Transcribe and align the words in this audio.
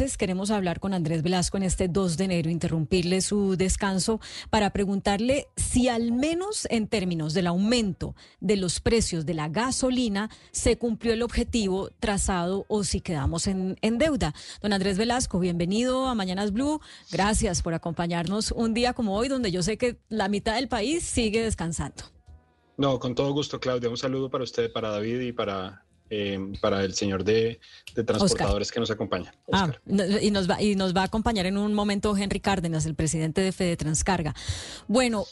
queremos 0.00 0.50
hablar 0.50 0.80
con 0.80 0.94
Andrés 0.94 1.22
Velasco 1.22 1.58
en 1.58 1.62
este 1.62 1.86
2 1.86 2.16
de 2.16 2.24
enero, 2.24 2.48
interrumpirle 2.48 3.20
su 3.20 3.56
descanso 3.56 4.18
para 4.48 4.70
preguntarle 4.70 5.48
si 5.56 5.88
al 5.88 6.10
menos 6.12 6.66
en 6.70 6.88
términos 6.88 7.34
del 7.34 7.46
aumento 7.46 8.14
de 8.40 8.56
los 8.56 8.80
precios 8.80 9.26
de 9.26 9.34
la 9.34 9.50
gasolina 9.50 10.30
se 10.52 10.78
cumplió 10.78 11.12
el 11.12 11.22
objetivo 11.22 11.90
trazado 12.00 12.64
o 12.68 12.82
si 12.82 13.02
quedamos 13.02 13.46
en 13.46 13.76
deuda. 13.98 14.34
Don 14.62 14.72
Andrés 14.72 14.96
Velasco, 14.96 15.38
bienvenido 15.38 16.06
a 16.06 16.14
Mañanas 16.14 16.52
Blue. 16.52 16.80
Gracias 17.12 17.60
por 17.60 17.74
acompañarnos 17.74 18.52
un 18.52 18.72
día 18.72 18.94
como 18.94 19.14
hoy, 19.16 19.28
donde 19.28 19.52
yo 19.52 19.62
sé 19.62 19.76
que 19.76 19.98
la 20.08 20.28
mitad 20.28 20.54
del 20.54 20.68
país 20.68 21.04
sigue 21.04 21.42
descansando. 21.42 22.04
No, 22.78 22.98
con 22.98 23.14
todo 23.14 23.34
gusto, 23.34 23.60
Claudia. 23.60 23.90
Un 23.90 23.98
saludo 23.98 24.30
para 24.30 24.44
usted, 24.44 24.72
para 24.72 24.88
David 24.88 25.20
y 25.20 25.32
para 25.32 25.84
Em, 26.12 26.54
para 26.56 26.82
el 26.84 26.94
señor 26.94 27.22
de, 27.22 27.60
transportadores 27.94 28.72
que 28.72 28.80
nos 28.80 28.90
acompaña. 28.90 29.32
Ah, 29.52 29.70
y, 30.20 30.32
nos 30.32 30.50
va, 30.50 30.60
y 30.60 30.74
nos 30.74 30.94
va 30.94 31.02
a 31.02 31.04
acompañar 31.04 31.46
en 31.46 31.56
un 31.56 31.72
momento 31.72 32.16
Henry 32.16 32.40
Cárdenas, 32.40 32.84
el 32.84 32.96
presidente 32.96 33.40
de 33.40 33.52
Fede 33.52 33.76
Transcarga. 33.76 34.34
Bueno, 34.88 35.24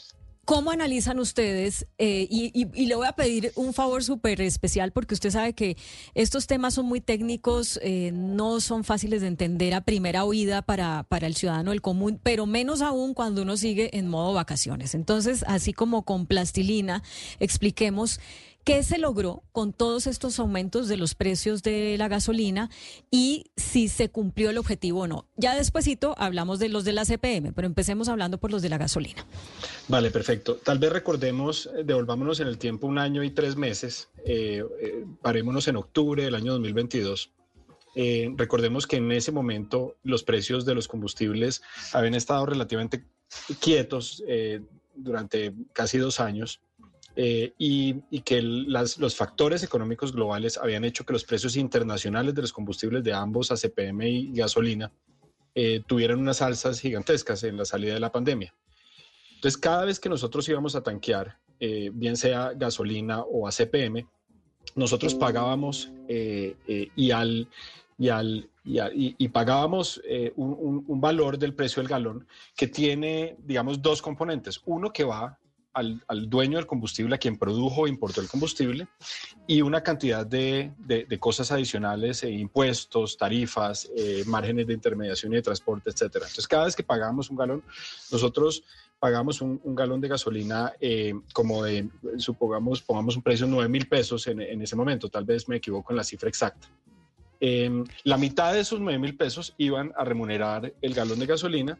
¿Cómo 0.45 0.71
analizan 0.71 1.19
ustedes? 1.19 1.85
Eh, 1.99 2.27
y, 2.27 2.85
le 2.87 2.95
voy 2.95 3.05
a 3.05 3.11
pedir 3.11 3.51
un 3.55 3.71
favor 3.71 4.03
súper 4.03 4.41
especial 4.41 4.91
porque 4.91 5.13
usted 5.13 5.29
sabe 5.29 5.53
que 5.53 5.77
estos 6.15 6.47
temas 6.47 6.73
son 6.73 6.87
muy 6.87 7.01
técnicos, 7.01 7.79
eh, 7.83 8.09
no 8.15 8.59
son 8.59 8.83
fáciles 8.83 9.21
de 9.21 9.27
entender 9.27 9.75
a 9.75 9.81
primera 9.81 10.23
oída 10.25 10.63
para, 10.63 11.03
para 11.03 11.27
el 11.27 11.35
ciudadano 11.35 11.69
del 11.69 11.83
común, 11.83 12.19
pero 12.23 12.47
menos 12.47 12.81
aún 12.81 13.13
cuando 13.13 13.43
uno 13.43 13.57
sigue 13.57 13.95
en 13.95 14.07
modo 14.07 14.33
vacaciones. 14.33 14.95
Entonces, 14.95 15.45
así 15.45 15.71
como 15.71 16.03
con 16.03 16.25
plastilina, 16.25 17.03
expliquemos 17.39 18.19
¿Qué 18.63 18.83
se 18.83 18.97
logró 18.97 19.43
con 19.51 19.73
todos 19.73 20.05
estos 20.05 20.39
aumentos 20.39 20.87
de 20.87 20.97
los 20.97 21.15
precios 21.15 21.63
de 21.63 21.97
la 21.97 22.07
gasolina 22.07 22.69
y 23.09 23.45
si 23.55 23.87
se 23.87 24.09
cumplió 24.09 24.49
el 24.49 24.57
objetivo 24.57 25.01
o 25.01 25.07
no? 25.07 25.25
Ya 25.37 25.55
despuesito 25.55 26.13
hablamos 26.17 26.59
de 26.59 26.69
los 26.69 26.83
de 26.83 26.93
la 26.93 27.05
CPM, 27.05 27.53
pero 27.53 27.65
empecemos 27.65 28.09
hablando 28.09 28.37
por 28.37 28.51
los 28.51 28.61
de 28.61 28.69
la 28.69 28.77
gasolina. 28.77 29.25
Vale, 29.87 30.11
perfecto. 30.11 30.55
Tal 30.55 30.77
vez 30.77 30.91
recordemos, 30.91 31.67
eh, 31.75 31.83
devolvámonos 31.83 32.39
en 32.41 32.47
el 32.47 32.57
tiempo 32.57 32.85
un 32.85 32.99
año 32.99 33.23
y 33.23 33.31
tres 33.31 33.55
meses, 33.55 34.09
eh, 34.25 34.63
eh, 34.81 35.05
parémonos 35.21 35.67
en 35.67 35.77
octubre 35.77 36.23
del 36.23 36.35
año 36.35 36.51
2022. 36.53 37.31
recordemos 38.35 38.87
que 38.87 38.97
en 38.97 39.11
ese 39.11 39.31
momento 39.31 39.95
los 40.03 40.23
precios 40.23 40.63
de 40.63 40.75
los 40.75 40.87
combustibles 40.87 41.63
habían 41.91 42.13
estado 42.13 42.45
relativamente 42.45 43.03
quietos 43.59 44.23
durante 44.95 45.53
casi 45.73 45.97
dos 45.97 46.19
años 46.19 46.61
eh, 47.21 47.53
y, 47.57 48.21
que 48.21 48.41
los 48.41 49.13
factores 49.13 49.61
económicos 49.61 50.13
globales 50.13 50.57
habían 50.57 50.85
hecho 50.85 51.05
que 51.05 51.11
los 51.11 51.25
precios 51.25 51.57
internacionales 51.57 52.33
de 52.33 52.43
los 52.43 52.53
combustibles 52.53 53.03
de 53.03 53.11
ambos, 53.11 53.51
ACPM 53.51 54.03
y 54.03 54.31
gasolina, 54.31 54.89
eh, 55.53 55.81
tuvieran 55.85 56.19
unas 56.19 56.41
alzas 56.41 56.79
gigantescas 56.79 57.43
en 57.43 57.57
la 57.57 57.65
salida 57.65 57.93
de 57.93 57.99
la 57.99 58.13
pandemia. 58.13 58.55
Entonces, 59.35 59.57
cada 59.57 59.83
vez 59.83 59.99
que 59.99 60.07
nosotros 60.07 60.47
íbamos 60.47 60.75
a 60.75 60.81
tanquear, 60.81 61.37
eh, 61.59 61.89
bien 61.93 62.15
sea 62.15 62.53
gasolina 62.55 63.19
o 63.19 63.49
ACPM, 63.49 64.07
nosotros 64.75 65.13
pagábamos 65.13 65.91
y 66.07 67.11
al 67.11 67.49
y, 67.97 68.07
al, 68.07 68.49
y, 68.63 69.27
pagábamos 69.27 70.01
un, 70.37 70.85
un, 70.87 71.01
valor 71.01 71.37
del 71.37 71.53
precio 71.53 71.81
del 71.81 71.89
galón 71.89 72.25
que 72.55 72.67
tiene, 72.67 73.35
digamos, 73.39 73.81
dos 73.81 74.01
componentes. 74.01 74.61
Uno 74.65 74.93
que 74.93 75.03
va 75.03 75.38
al, 75.73 76.29
dueño 76.29 76.57
del 76.57 76.67
combustible, 76.67 77.15
a 77.15 77.17
quien 77.17 77.37
produjo 77.37 77.85
e 77.85 77.89
importó 77.89 78.21
el 78.21 78.27
combustible, 78.27 78.87
y 79.47 79.61
una 79.61 79.81
cantidad 79.81 80.25
de, 80.25 80.71
cosas 81.19 81.51
adicionales, 81.51 82.23
e 82.23 82.31
impuestos, 82.31 83.17
tarifas, 83.17 83.89
eh, 83.95 84.23
márgenes 84.25 84.67
de 84.67 84.73
intermediación 84.73 85.33
y 85.33 85.37
de 85.37 85.41
transporte, 85.41 85.89
etcétera. 85.89 86.25
Entonces, 86.25 86.47
cada 86.47 86.65
vez 86.65 86.75
que 86.75 86.83
pagamos 86.83 87.29
un 87.29 87.37
galón, 87.37 87.63
nosotros 88.11 88.63
pagamos 88.99 89.41
un, 89.41 89.59
galón 89.75 90.01
de 90.01 90.09
gasolina 90.09 90.73
eh, 90.79 91.13
como 91.33 91.63
de, 91.63 91.87
supongamos, 92.17 92.81
pongamos 92.81 93.15
un 93.15 93.23
precio 93.23 93.45
de 93.45 93.51
9 93.53 93.69
mil 93.69 93.87
pesos 93.87 94.27
en, 94.27 94.61
ese 94.61 94.75
momento, 94.75 95.09
tal 95.09 95.23
vez 95.23 95.47
me 95.47 95.55
equivoco 95.55 95.93
en 95.93 95.97
la 95.97 96.03
cifra 96.03 96.27
exacta. 96.27 96.69
Em, 97.39 97.85
la 98.03 98.17
mitad 98.17 98.51
de 98.53 98.59
esos 98.59 98.81
9 98.81 98.99
mil 98.99 99.15
pesos 99.15 99.55
iban 99.57 99.93
a 99.95 100.03
remunerar 100.03 100.73
el 100.81 100.93
galón 100.93 101.19
de 101.19 101.25
gasolina 101.25 101.79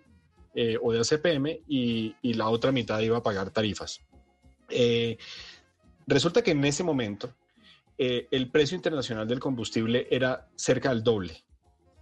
eh, 0.55 0.77
o 0.81 0.91
de 0.91 0.99
ACPM 0.99 1.59
y, 1.67 2.15
la 2.33 2.49
otra 2.49 2.71
mitad 2.71 2.99
iba 2.99 3.17
a 3.17 3.23
pagar 3.23 3.51
tarifas. 3.51 4.01
Eh, 4.69 5.17
resulta 6.07 6.41
que 6.41 6.49
en 6.51 6.65
ese 6.65 6.83
momento 6.83 7.35
eh, 7.97 8.27
el 8.31 8.49
precio 8.49 8.75
internacional 8.75 9.27
del 9.27 9.39
combustible 9.39 10.07
era 10.09 10.49
cerca 10.55 10.89
del 10.89 11.03
doble 11.03 11.43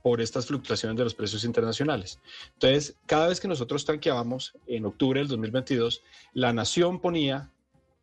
por 0.01 0.21
estas 0.21 0.45
fluctuaciones 0.45 0.97
de 0.97 1.03
los 1.03 1.13
precios 1.13 1.43
internacionales. 1.43 2.21
Entonces, 2.53 2.95
cada 3.05 3.27
vez 3.27 3.41
que 3.41 3.47
nosotros 3.47 3.83
tanqueábamos 3.83 4.53
en 4.67 4.85
octubre 4.85 5.19
del 5.19 5.27
2022, 5.27 6.01
la 6.33 6.53
nación 6.53 7.01
ponía 7.01 7.51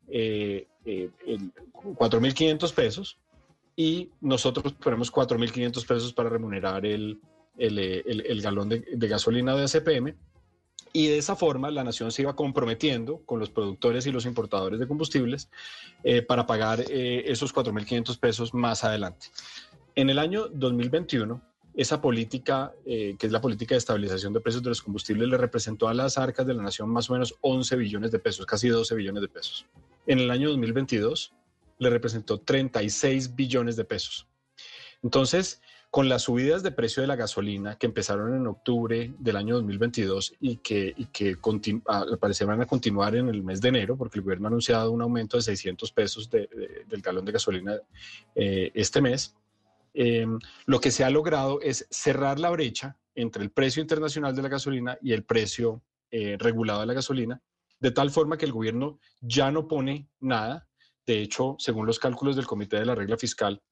4.500 0.06 2.72
pesos 2.74 3.18
y 3.76 4.10
nosotros 4.20 4.74
ponemos 4.74 5.10
4.500 5.10 5.86
pesos 5.86 6.12
para 6.12 6.28
remunerar 6.28 6.84
el, 6.84 7.18
el, 7.56 8.42
galón 8.42 8.68
de, 8.68 8.84
gasolina 9.08 9.54
de 9.54 9.64
ACPM 9.64 10.14
y 10.96 11.08
de 11.08 11.18
esa 11.18 11.34
forma 11.34 11.72
la 11.72 11.82
nación 11.82 12.12
se 12.12 12.22
iba 12.22 12.36
comprometiendo 12.36 13.18
con 13.26 13.40
los 13.40 13.50
productores 13.50 14.06
y 14.06 14.12
los 14.12 14.26
importadores 14.26 14.78
de 14.78 14.86
combustibles 14.86 15.50
eh, 16.04 16.22
para 16.22 16.46
pagar 16.46 16.84
eh, 16.88 17.24
esos 17.26 17.52
4.500 17.52 18.16
pesos 18.20 18.54
más 18.54 18.84
adelante. 18.84 19.26
En 19.96 20.08
el 20.08 20.20
año 20.20 20.46
2021, 20.46 21.42
esa 21.74 22.00
política, 22.00 22.72
eh, 22.86 23.16
que 23.18 23.26
es 23.26 23.32
la 23.32 23.40
política 23.40 23.74
de 23.74 23.80
estabilización 23.80 24.32
de 24.32 24.40
precios 24.40 24.62
de 24.62 24.68
los 24.68 24.82
combustibles, 24.82 25.28
le 25.28 25.36
representó 25.36 25.88
a 25.88 25.94
las 25.94 26.16
arcas 26.16 26.46
de 26.46 26.54
la 26.54 26.62
nación 26.62 26.88
más 26.90 27.10
o 27.10 27.14
menos 27.14 27.34
11 27.40 27.74
billones 27.74 28.12
de 28.12 28.20
pesos, 28.20 28.46
casi 28.46 28.68
12 28.68 28.94
billones 28.94 29.20
de 29.20 29.28
pesos. 29.28 29.66
En 30.06 30.20
el 30.20 30.30
año 30.30 30.48
2022 30.50 31.32
le 31.78 31.90
representó 31.90 32.38
36 32.38 33.34
billones 33.34 33.74
de 33.74 33.84
pesos. 33.84 34.28
Entonces, 35.02 35.60
con 35.94 36.08
las 36.08 36.22
subidas 36.22 36.64
de 36.64 36.72
precio 36.72 37.02
de 37.02 37.06
la 37.06 37.14
gasolina 37.14 37.78
que 37.78 37.86
empezaron 37.86 38.34
en 38.34 38.48
octubre 38.48 39.14
del 39.16 39.36
año 39.36 39.54
2022 39.54 40.34
y 40.40 40.56
que, 40.56 40.92
y 40.96 41.04
a 41.28 42.66
continuar 42.66 43.14
en 43.14 43.28
el 43.28 43.44
mes 43.44 43.60
de 43.60 43.68
enero, 43.68 43.96
porque 43.96 44.18
el 44.18 44.24
gobierno 44.24 44.48
ha 44.48 44.50
anunciado 44.50 44.90
un 44.90 45.02
aumento 45.02 45.36
de 45.36 45.44
600 45.44 45.92
pesos 45.92 46.28
del 46.28 47.00
galón 47.00 47.24
de 47.24 47.30
gasolina 47.30 47.78
eh, 48.34 48.72
este 48.74 49.00
mes, 49.00 49.36
em, 49.94 50.36
lo 50.66 50.80
que 50.80 50.90
se 50.90 51.04
ha 51.04 51.10
logrado 51.10 51.60
es 51.60 51.86
cerrar 51.92 52.40
la 52.40 52.50
brecha 52.50 52.96
entre 53.14 53.44
el 53.44 53.50
precio 53.50 53.80
internacional 53.80 54.34
de 54.34 54.42
la 54.42 54.48
gasolina 54.48 54.98
y 55.00 55.12
el 55.12 55.22
precio 55.22 55.80
eh, 56.10 56.36
regulado 56.40 56.80
de 56.80 56.86
la 56.86 56.94
gasolina, 56.94 57.40
de 57.78 57.92
tal 57.92 58.10
forma 58.10 58.36
que 58.36 58.46
el 58.46 58.52
gobierno 58.52 58.98
ya 59.20 59.52
no 59.52 59.68
pone 59.68 60.08
nada. 60.18 60.66
De 61.06 61.22
hecho, 61.22 61.54
según 61.60 61.86
los 61.86 62.00
cálculos 62.00 62.34
del 62.34 62.48
Comité 62.48 62.80
de 62.80 62.86
la 62.86 62.96
Regla 62.96 63.16
Fiscal, 63.16 63.62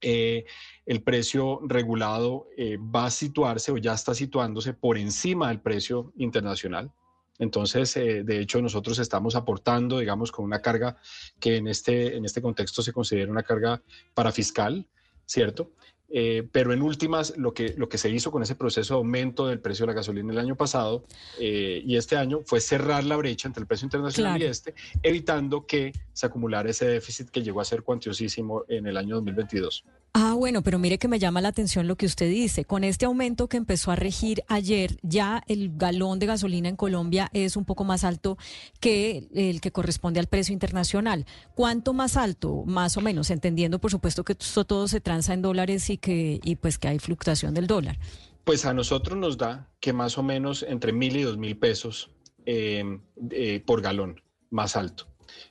eh, 0.00 0.44
el 0.86 1.02
precio 1.02 1.60
regulado 1.66 2.48
eh, 2.56 2.78
va 2.78 3.06
a 3.06 3.10
situarse 3.10 3.72
o 3.72 3.76
ya 3.76 3.94
está 3.94 4.14
situándose 4.14 4.72
por 4.72 4.96
encima 4.96 5.48
del 5.48 5.60
precio 5.60 6.12
internacional. 6.16 6.92
Entonces, 7.38 7.96
eh, 7.96 8.24
de 8.24 8.40
hecho, 8.40 8.60
nosotros 8.60 8.98
estamos 8.98 9.36
aportando, 9.36 9.98
digamos, 9.98 10.32
con 10.32 10.44
una 10.44 10.60
carga 10.60 10.96
que 11.38 11.56
en 11.56 11.68
este, 11.68 12.16
en 12.16 12.24
este 12.24 12.42
contexto 12.42 12.82
se 12.82 12.92
considera 12.92 13.30
una 13.30 13.44
carga 13.44 13.80
para 14.14 14.32
fiscal, 14.32 14.86
¿cierto? 15.24 15.72
Eh, 16.10 16.48
pero 16.52 16.72
en 16.72 16.80
últimas, 16.82 17.36
lo 17.36 17.52
que, 17.52 17.74
lo 17.76 17.88
que 17.88 17.98
se 17.98 18.08
hizo 18.08 18.30
con 18.30 18.42
ese 18.42 18.54
proceso 18.54 18.94
de 18.94 18.98
aumento 18.98 19.46
del 19.46 19.60
precio 19.60 19.84
de 19.84 19.88
la 19.88 19.96
gasolina 19.96 20.32
el 20.32 20.38
año 20.38 20.56
pasado 20.56 21.04
eh, 21.38 21.82
y 21.84 21.96
este 21.96 22.16
año 22.16 22.40
fue 22.44 22.60
cerrar 22.60 23.04
la 23.04 23.16
brecha 23.16 23.46
entre 23.46 23.62
el 23.62 23.66
precio 23.66 23.84
internacional 23.84 24.40
y 24.40 24.46
este, 24.46 24.74
evitando 25.02 25.66
que 25.66 25.92
se 26.12 26.26
acumulara 26.26 26.70
ese 26.70 26.86
déficit 26.86 27.28
que 27.28 27.42
llegó 27.42 27.60
a 27.60 27.64
ser 27.64 27.82
cuantiosísimo 27.82 28.64
en 28.68 28.86
el 28.86 28.96
año 28.96 29.16
2022. 29.16 29.84
Ah, 30.14 30.34
bueno, 30.34 30.62
pero 30.62 30.78
mire 30.78 30.98
que 30.98 31.06
me 31.06 31.18
llama 31.18 31.40
la 31.40 31.48
atención 31.48 31.86
lo 31.86 31.96
que 31.96 32.06
usted 32.06 32.28
dice. 32.28 32.64
Con 32.64 32.82
este 32.82 33.04
aumento 33.04 33.48
que 33.48 33.56
empezó 33.56 33.90
a 33.90 33.96
regir 33.96 34.42
ayer, 34.48 34.96
ya 35.02 35.44
el 35.46 35.76
galón 35.76 36.18
de 36.18 36.26
gasolina 36.26 36.68
en 36.68 36.76
Colombia 36.76 37.30
es 37.34 37.56
un 37.56 37.64
poco 37.64 37.84
más 37.84 38.04
alto 38.04 38.38
que 38.80 39.28
el 39.34 39.60
que 39.60 39.70
corresponde 39.70 40.18
al 40.18 40.26
precio 40.26 40.52
internacional. 40.52 41.26
¿Cuánto 41.54 41.92
más 41.92 42.16
alto, 42.16 42.64
más 42.66 42.96
o 42.96 43.00
menos? 43.00 43.30
Entendiendo, 43.30 43.78
por 43.78 43.90
supuesto, 43.90 44.24
que 44.24 44.32
esto 44.32 44.64
todo 44.64 44.88
se 44.88 45.00
transa 45.00 45.34
en 45.34 45.42
dólares 45.42 45.88
y 45.90 45.97
que, 45.98 46.40
y 46.42 46.56
pues 46.56 46.78
que 46.78 46.88
hay 46.88 46.98
fluctuación 46.98 47.54
del 47.54 47.66
dólar? 47.66 47.98
Pues 48.44 48.64
a 48.64 48.72
nosotros 48.72 49.18
nos 49.18 49.36
da 49.36 49.68
que 49.80 49.92
más 49.92 50.18
o 50.18 50.22
menos 50.22 50.62
entre 50.62 50.92
mil 50.92 51.16
y 51.16 51.22
dos 51.22 51.36
mil 51.36 51.56
pesos 51.58 52.10
eh, 52.46 52.98
eh, 53.30 53.62
por 53.66 53.82
galón, 53.82 54.22
más 54.50 54.74
alto. 54.76 55.06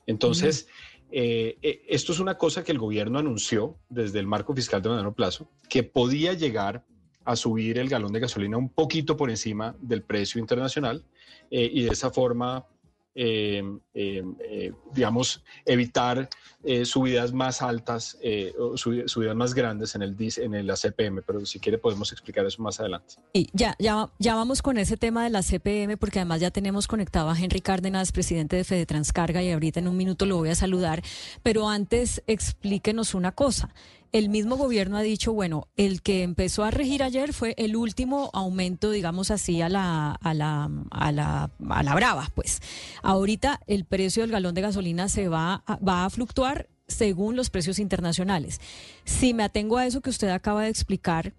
Entonces, 0.08 0.68
eh, 1.12 1.58
esto 1.88 2.12
es 2.12 2.20
una 2.20 2.38
cosa 2.40 2.64
que 2.64 2.72
el 2.72 2.80
gobierno 2.80 3.20
anunció 3.20 3.78
desde 3.90 4.20
el 4.20 4.26
marco 4.26 4.56
fiscal 4.56 4.82
de 4.82 4.90
mediano 4.90 5.14
plazo, 5.14 5.48
que 5.70 5.84
podía 5.84 6.34
llegar 6.34 6.84
a 7.24 7.36
subir 7.36 7.78
el 7.78 7.88
galón 7.88 8.14
de 8.14 8.22
gasolina 8.22 8.58
un 8.58 8.70
poquito 8.70 9.16
por 9.16 9.30
encima 9.30 9.76
del 9.80 10.02
precio 10.02 10.40
internacional 10.42 11.06
y 11.52 11.84
de 11.84 11.92
esa 11.92 12.10
forma 12.10 12.66
eh, 13.20 13.64
eh, 13.96 14.24
eh, 14.48 14.72
digamos, 14.94 15.44
evitar 15.66 16.30
subidas 16.84 17.32
más 17.34 17.62
altas 17.62 18.18
o 18.60 18.76
subidas 18.76 19.36
más 19.36 19.54
grandes 19.54 19.96
en 19.96 20.02
el, 20.02 20.16
en 20.20 20.54
el 20.54 20.70
ACPM, 20.70 21.22
pero 21.26 21.46
si 21.46 21.60
quiere 21.60 21.78
podemos 21.78 22.12
explicar 22.12 22.46
eso 22.46 22.62
más 22.62 22.80
adelante. 22.80 23.16
Y 23.32 23.48
ya, 23.54 23.74
ya, 23.80 24.12
ya 24.20 24.36
vamos 24.36 24.62
con 24.62 24.78
ese 24.78 24.98
tema 24.98 25.24
de 25.24 25.30
la 25.30 25.42
CPM, 25.42 25.98
porque 25.98 26.20
además 26.20 26.42
ya 26.42 26.52
tenemos 26.52 26.88
conectado 26.88 27.30
a 27.30 27.40
Henry 27.40 27.62
Cárdenas, 27.62 28.12
presidente 28.12 28.58
de 28.58 28.66
Fede 28.66 28.86
Transcarga, 28.86 29.42
y 29.42 29.52
ahorita 29.52 29.80
en 29.80 29.88
un 29.88 29.96
minuto 29.96 30.26
lo 30.26 30.36
voy 30.36 30.50
a 30.50 30.56
saludar, 30.56 31.02
pero 31.42 31.70
antes 31.70 32.22
explíquenos 32.28 33.16
una 33.16 33.32
cosa 33.32 33.74
el 34.12 34.30
mismo 34.30 34.58
gobierno 34.58 34.98
ha 34.98 35.02
dicho, 35.02 35.34
bueno, 35.34 35.68
el 35.76 36.02
que 36.02 36.24
empezó 36.24 36.64
a 36.64 36.72
regir 36.72 37.04
ayer 37.04 37.34
fue 37.34 37.54
el 37.58 37.76
último 37.76 38.30
aumento, 38.34 38.92
digamos 38.92 39.32
así, 39.32 39.62
a 39.62 39.70
la, 39.70 40.12
a 40.12 40.34
la, 40.34 40.70
a 40.92 41.12
la, 41.12 41.52
a 41.70 41.84
la 41.84 41.96
brava, 41.96 42.30
pues. 42.36 42.62
Ahorita 43.04 43.60
el 43.68 43.86
precio 43.86 44.24
del 44.24 44.32
galón 44.32 44.56
de 44.56 44.62
gasolina 44.62 45.10
se 45.10 45.28
va 45.28 45.64
va 45.68 46.06
a 46.06 46.10
fluctuar 46.10 46.70
según 46.88 47.36
los 47.36 47.50
precios 47.50 47.80
internacionales. 47.80 48.62
Si 49.04 49.34
me 49.34 49.44
atengo 49.44 49.78
a 49.78 49.86
eso 49.86 50.02
que 50.02 50.10
usted 50.10 50.30
acaba 50.30 50.64
de 50.64 50.70
explicar, 50.70 51.34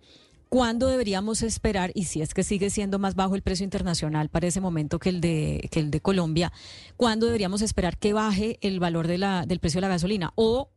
¿cuándo 0.49 0.89
deberíamos 0.89 1.43
esperar, 1.43 1.91
y 1.95 2.05
si 2.05 2.23
es 2.23 2.35
que 2.35 2.43
sigue 2.43 2.71
siendo 2.71 2.99
más 2.99 3.15
bajo 3.15 3.35
el 3.35 3.43
precio 3.43 3.65
internacional 3.65 4.29
para 4.29 4.47
ese 4.47 4.61
momento 4.61 4.99
que 4.99 5.09
el 5.11 5.21
de, 5.21 5.69
que 5.71 5.81
el 5.81 5.91
de 5.91 6.01
Colombia, 6.01 6.53
¿cuándo 6.97 7.27
deberíamos 7.27 7.63
esperar 7.63 7.99
que 7.99 8.13
baje 8.13 8.59
el 8.61 8.81
valor 8.81 9.07
de 9.07 9.19
la, 9.19 9.47
del 9.47 9.61
precio 9.61 9.79
de 9.79 9.83
la 9.83 9.95
gasolina? 9.95 10.33
O 10.37 10.71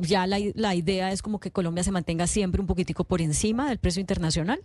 ya 0.00 0.26
la, 0.26 0.38
la 0.54 0.74
idea 0.74 1.12
es 1.12 1.22
como 1.22 1.40
que 1.40 1.50
Colombia 1.50 1.84
se 1.84 1.92
mantenga 1.92 2.26
siempre 2.26 2.60
un 2.60 2.66
poquitico 2.66 3.04
por 3.04 3.20
encima 3.20 3.68
del 3.68 3.78
precio 3.78 4.00
internacional? 4.00 4.60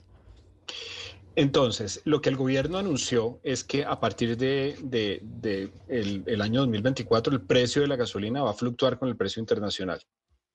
Entonces, 1.36 2.02
lo 2.06 2.22
que 2.22 2.30
el 2.30 2.38
gobierno 2.38 2.78
anunció 2.78 3.40
es 3.44 3.66
que 3.66 3.84
a 3.84 4.00
partir 4.00 4.38
de, 4.38 4.78
el, 5.90 6.42
año 6.42 6.62
2024 6.62 7.34
el 7.34 7.42
precio 7.42 7.82
de 7.82 7.90
la 7.90 7.98
gasolina 7.98 8.42
va 8.42 8.52
a 8.52 8.54
fluctuar 8.54 8.98
con 8.98 9.10
el 9.10 9.18
precio 9.18 9.42
internacional. 9.42 10.02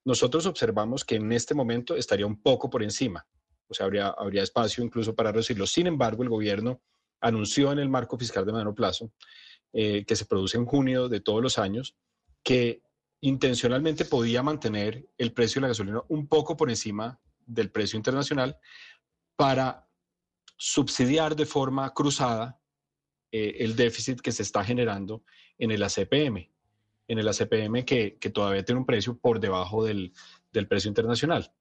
Nosotros 0.06 0.46
observamos 0.46 1.04
que 1.04 1.16
en 1.16 1.32
este 1.32 1.54
momento 1.54 1.96
estaría 1.96 2.26
un 2.26 2.40
poco 2.40 2.70
por 2.70 2.82
encima, 2.82 3.26
o 3.68 3.74
sea, 3.74 3.84
habría, 3.84 4.08
habría 4.08 4.42
espacio 4.42 4.82
incluso 4.82 5.14
para 5.14 5.30
reducirlo. 5.30 5.66
Sin 5.66 5.86
embargo, 5.86 6.22
el 6.22 6.30
gobierno 6.30 6.80
anunció 7.20 7.70
en 7.72 7.78
el 7.78 7.90
marco 7.90 8.16
fiscal 8.16 8.46
de 8.46 8.52
mediano 8.52 8.74
plazo, 8.74 9.12
eh, 9.74 10.06
que 10.06 10.16
se 10.16 10.24
produce 10.24 10.56
en 10.56 10.64
junio 10.64 11.10
de 11.10 11.20
todos 11.20 11.42
los 11.42 11.58
años, 11.58 11.94
que 12.42 12.80
intencionalmente 13.20 14.04
podía 14.04 14.42
mantener 14.42 15.08
el 15.18 15.32
precio 15.32 15.60
de 15.60 15.62
la 15.62 15.68
gasolina 15.68 16.02
un 16.08 16.26
poco 16.26 16.56
por 16.56 16.70
encima 16.70 17.20
del 17.46 17.70
precio 17.70 17.96
internacional 17.96 18.58
para 19.36 19.88
subsidiar 20.56 21.36
de 21.36 21.46
forma 21.46 21.92
cruzada 21.92 22.60
eh, 23.32 23.56
el 23.60 23.76
déficit 23.76 24.20
que 24.20 24.32
se 24.32 24.42
está 24.42 24.64
generando 24.64 25.22
en 25.58 25.70
el 25.70 25.82
ACPM, 25.82 26.50
en 27.08 27.18
el 27.18 27.28
ACPM 27.28 27.84
que, 27.84 28.18
todavía 28.32 28.64
tiene 28.64 28.80
un 28.80 28.86
precio 28.86 29.18
por 29.18 29.40
debajo 29.40 29.84
del, 29.84 30.12
precio 30.68 30.88
internacional. 30.88 31.52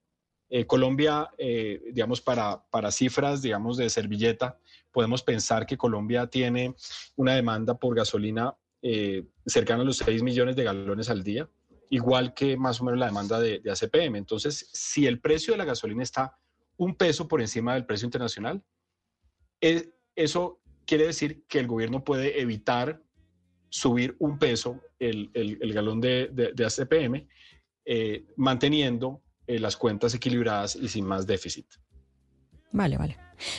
Eh, 0.49 0.65
Colombia, 0.65 1.29
eh, 1.37 1.81
digamos, 1.91 2.21
para, 2.21 2.63
para 2.71 2.91
cifras, 2.91 3.41
digamos, 3.41 3.77
de 3.77 3.89
servilleta, 3.89 4.57
podemos 4.91 5.21
pensar 5.21 5.65
que 5.65 5.77
Colombia 5.77 6.27
tiene 6.27 6.73
una 7.15 7.35
demanda 7.35 7.77
por 7.77 7.95
gasolina 7.95 8.55
eh, 8.81 9.25
cercano 9.45 9.81
a 9.81 9.85
los 9.85 9.97
6 9.97 10.23
millones 10.23 10.55
de 10.55 10.63
galones 10.63 11.09
al 11.09 11.23
día, 11.23 11.49
igual 11.89 12.33
que 12.33 12.57
más 12.57 12.81
o 12.81 12.85
menos 12.85 12.99
la 12.99 13.07
demanda 13.07 13.39
de, 13.39 13.61
ACPM. 13.69 14.15
Entonces, 14.15 14.69
si 14.71 15.05
el 15.05 15.19
precio 15.19 15.53
de 15.53 15.57
la 15.57 15.65
gasolina 15.65 16.03
está 16.03 16.37
un 16.77 16.95
peso 16.95 17.27
por 17.27 17.41
encima 17.41 17.73
del 17.73 17.85
precio 17.85 18.05
internacional, 18.05 18.63
eh, 19.61 19.89
eso 20.15 20.61
quiere 20.85 21.07
decir 21.07 21.43
que 21.47 21.59
el 21.59 21.67
gobierno 21.67 22.03
puede 22.03 22.41
evitar 22.41 23.01
subir 23.69 24.15
un 24.19 24.39
peso 24.39 24.81
el, 24.97 25.29
galón 25.73 26.01
de, 26.01 26.53
ACPM, 26.57 27.27
eh, 27.85 28.25
manteniendo 28.35 29.21
las 29.47 29.77
cuentas 29.77 30.13
equilibradas 30.13 30.75
y 30.75 30.87
sin 30.87 31.05
más 31.05 31.25
déficit. 31.25 31.65
Vale, 32.71 32.97
vale. 32.97 33.17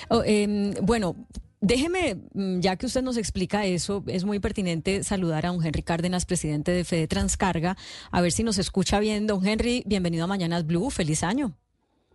Oh, 0.09 0.23
em, 0.25 0.73
bueno, 0.83 1.27
Déjeme, 1.63 2.17
mm, 2.33 2.61
ya 2.61 2.77
que 2.77 2.87
usted 2.87 3.03
nos 3.03 3.19
explica 3.19 3.67
eso, 3.67 4.03
es 4.07 4.25
muy 4.25 4.41
pertinente 4.41 5.05
saludar 5.05 5.45
a 5.45 5.51
don 5.51 5.65
Henry 5.65 5.83
Cárdenas, 5.83 6.25
presidente 6.25 6.73
de 6.73 6.85
Fede 6.85 7.07
Transcarga, 7.07 7.77
a 8.11 8.21
ver 8.23 8.33
si 8.33 8.43
nos 8.43 8.57
escucha 8.59 8.99
bien. 8.99 9.27
Don 9.27 9.47
Henry, 9.47 9.83
bienvenido 9.87 10.25
a 10.25 10.27
Mañanas 10.27 10.67
Blue, 10.67 10.89
feliz 10.91 11.23
año. 11.23 11.55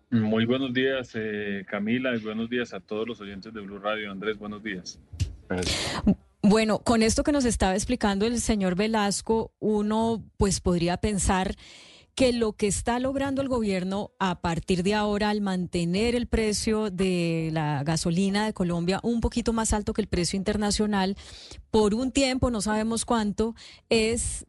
Muy 0.09 0.45
buenos 0.45 0.73
días, 0.73 1.11
eh, 1.13 1.63
Camila, 1.69 2.15
y 2.15 2.19
buenos 2.19 2.49
días 2.49 2.73
a 2.73 2.79
todos 2.79 3.07
los 3.07 3.21
oyentes 3.21 3.53
de 3.53 3.61
Blue 3.61 3.77
Radio. 3.77 4.11
Andrés, 4.11 4.37
buenos 4.39 4.63
días. 4.63 4.99
Bueno, 6.41 6.79
con 6.79 7.03
esto 7.03 7.23
que 7.23 7.31
nos 7.31 7.45
estaba 7.45 7.73
explicando 7.73 8.25
el 8.25 8.39
señor 8.39 8.75
Velasco, 8.75 9.51
uno 9.59 10.23
pues 10.37 10.59
podría 10.59 10.97
pensar 10.97 11.55
que 12.15 12.31
lo 12.31 12.53
que 12.53 12.67
está 12.67 12.97
logrando 12.99 13.41
el 13.41 13.49
gobierno 13.49 14.11
a 14.19 14.39
partir 14.39 14.83
de 14.83 14.93
ahora 14.93 15.29
al 15.29 15.41
mantener 15.41 16.15
el 16.15 16.27
precio 16.27 16.89
de 16.89 17.49
la 17.51 17.83
gasolina 17.83 18.45
de 18.45 18.53
Colombia 18.53 19.01
un 19.03 19.19
poquito 19.19 19.51
más 19.51 19.73
alto 19.73 19.93
que 19.93 20.01
el 20.01 20.07
precio 20.07 20.37
internacional 20.37 21.17
por 21.71 21.93
un 21.93 22.11
tiempo, 22.11 22.49
no 22.49 22.61
sabemos 22.61 23.03
cuánto, 23.03 23.53
es 23.89 24.45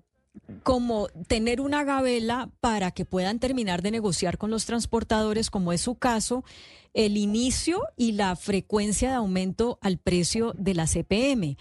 como 0.62 1.08
tener 1.26 1.60
una 1.60 1.82
gabela 1.82 2.50
para 2.60 2.92
que 2.92 3.04
puedan 3.04 3.40
terminar 3.40 3.82
de 3.82 3.90
negociar 3.90 4.38
con 4.38 4.50
los 4.50 4.64
transportadores, 4.64 5.50
como 5.50 5.72
es 5.72 5.80
su 5.80 5.96
caso, 5.96 6.44
el 6.94 7.16
inicio 7.16 7.82
y 7.96 8.12
la 8.12 8.36
frecuencia 8.36 9.10
de 9.10 9.16
aumento 9.16 9.78
al 9.82 9.98
precio 9.98 10.54
de 10.56 10.74
la 10.74 10.86
CPM. 10.86 11.56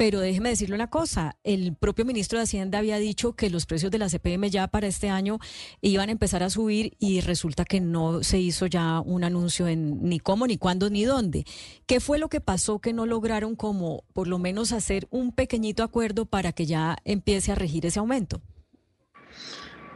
Pero 0.00 0.20
déjeme 0.20 0.48
decirle 0.48 0.76
una 0.76 0.88
cosa, 0.88 1.36
el 1.44 1.76
propio 1.76 2.06
ministro 2.06 2.38
de 2.38 2.44
Hacienda 2.44 2.78
había 2.78 2.96
dicho 2.96 3.34
que 3.34 3.50
los 3.50 3.66
precios 3.66 3.92
de 3.92 3.98
la 3.98 4.08
CPM 4.08 4.48
ya 4.48 4.66
para 4.66 4.86
este 4.86 5.10
año 5.10 5.38
iban 5.82 6.08
a 6.08 6.12
empezar 6.12 6.42
a 6.42 6.48
subir 6.48 6.96
y 6.98 7.20
resulta 7.20 7.66
que 7.66 7.82
no 7.82 8.22
se 8.22 8.38
hizo 8.38 8.64
ya 8.64 9.00
un 9.00 9.24
anuncio 9.24 9.68
en 9.68 10.02
ni 10.02 10.18
cómo, 10.18 10.46
ni 10.46 10.56
cuándo, 10.56 10.88
ni 10.88 11.04
dónde. 11.04 11.44
¿Qué 11.86 12.00
fue 12.00 12.18
lo 12.18 12.30
que 12.30 12.40
pasó 12.40 12.78
que 12.78 12.94
no 12.94 13.04
lograron 13.04 13.56
como 13.56 14.04
por 14.14 14.26
lo 14.26 14.38
menos 14.38 14.72
hacer 14.72 15.06
un 15.10 15.34
pequeñito 15.34 15.82
acuerdo 15.82 16.24
para 16.24 16.52
que 16.52 16.64
ya 16.64 16.96
empiece 17.04 17.52
a 17.52 17.56
regir 17.56 17.84
ese 17.84 17.98
aumento? 17.98 18.40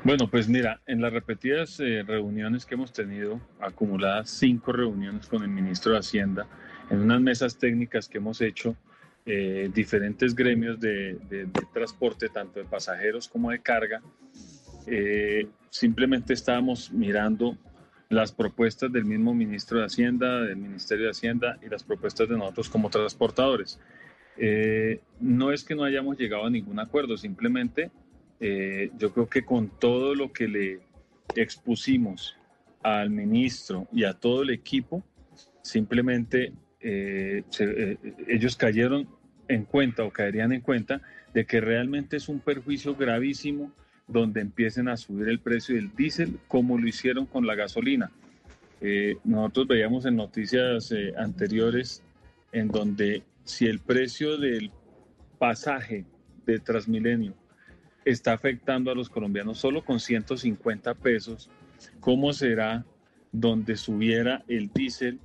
Bueno, 0.05 0.29
pues 0.31 0.51
mira, 0.51 0.83
en 0.87 1.01
las 1.01 1.15
repetidas 1.15 1.81
eh, 1.81 2.03
reuniones 2.07 2.67
que 2.67 2.75
hemos 2.75 2.93
tenido, 2.93 3.41
acumuladas 3.59 4.29
cinco 4.29 4.71
reuniones 4.73 5.27
con 5.29 5.43
el 5.43 5.49
ministro 5.49 5.93
de 5.93 6.01
Hacienda, 6.01 6.47
en 6.91 7.01
unas 7.01 7.23
mesas 7.23 7.57
técnicas 7.57 8.07
que 8.07 8.19
hemos 8.19 8.43
hecho, 8.43 8.77
eh, 9.27 9.71
diferentes 9.73 10.35
gremios 10.35 10.79
de, 10.79 11.49
transporte, 11.73 12.29
tanto 12.29 12.61
de 12.61 12.67
pasajeros 12.67 13.27
como 13.27 13.51
de 13.51 13.59
carga. 13.59 14.03
Eh, 14.87 15.49
simplemente 15.71 16.35
estábamos 16.35 16.93
mirando 16.93 17.57
las 18.11 18.33
propuestas 18.33 18.93
del 18.93 19.07
mismo 19.07 19.33
ministro 19.33 19.79
de 19.79 19.87
Hacienda, 19.87 20.43
del 20.43 20.57
Ministerio 20.57 21.07
de 21.07 21.13
Hacienda 21.13 21.59
y 21.63 21.71
las 21.71 21.83
propuestas 21.83 22.29
de 22.29 22.37
nosotros 22.37 22.69
como 22.69 22.91
transportadores. 22.91 23.81
Eh, 24.37 25.01
no 25.21 25.53
es 25.53 25.65
que 25.65 25.75
no 25.75 25.85
hayamos 25.85 26.19
llegado 26.19 26.45
a 26.45 26.51
ningún 26.51 26.79
acuerdo, 26.79 27.17
simplemente 27.17 27.91
yo 28.99 29.11
creo 29.15 29.27
que 29.27 29.43
con 29.43 29.71
todo 29.79 30.15
lo 30.15 30.31
que 30.31 30.47
le 30.47 30.81
expusimos 31.35 32.37
al 32.83 33.09
ministro 33.09 33.89
y 33.91 34.05
a 34.05 34.13
todo 34.13 34.43
el 34.43 34.51
equipo, 34.51 35.03
simplemente 35.63 36.53
eh, 36.87 37.43
eh, 37.61 37.97
ellos 38.29 38.57
cayeron 38.57 39.09
en 39.49 39.65
cuenta 39.65 40.05
o 40.05 40.11
caerían 40.11 40.53
en 40.53 40.61
cuenta 40.61 41.01
de 41.33 41.47
que 41.47 41.63
realmente 41.63 42.19
es 42.19 42.29
un 42.29 42.41
perjuicio 42.41 42.95
gravísimo 42.95 43.73
donde 44.07 44.43
empiecen 44.43 44.89
a 44.89 44.99
subir 44.99 45.29
el 45.29 45.41
precio 45.41 45.77
del 45.77 45.97
diésel 45.97 46.39
como 46.47 46.79
lo 46.79 46.87
hicieron 46.87 47.25
con 47.25 47.47
la 47.47 47.55
gasolina. 47.55 48.11
Eh, 48.83 49.17
nosotros 49.25 49.67
veíamos 49.67 50.05
en 50.05 50.17
noticias 50.17 50.93
anteriores 51.17 52.03
en 52.53 52.69
donde 52.69 53.23
si 53.45 53.65
el 53.65 53.79
precio 53.79 54.37
del 54.37 54.71
pasaje 55.39 56.05
de 56.45 56.59
Transmilenio 56.59 57.33
está 58.05 58.35
afectando 58.35 58.91
a 58.91 58.95
los 58.95 59.09
colombianos 59.09 59.59
solo 59.59 59.83
con 59.83 60.01
150 60.01 60.93
pesos, 60.97 61.49
¿cómo 62.01 62.35
será 62.35 62.85
donde 63.33 63.77
subiera 63.77 64.45
el 64.49 64.71
diésel 64.71 65.19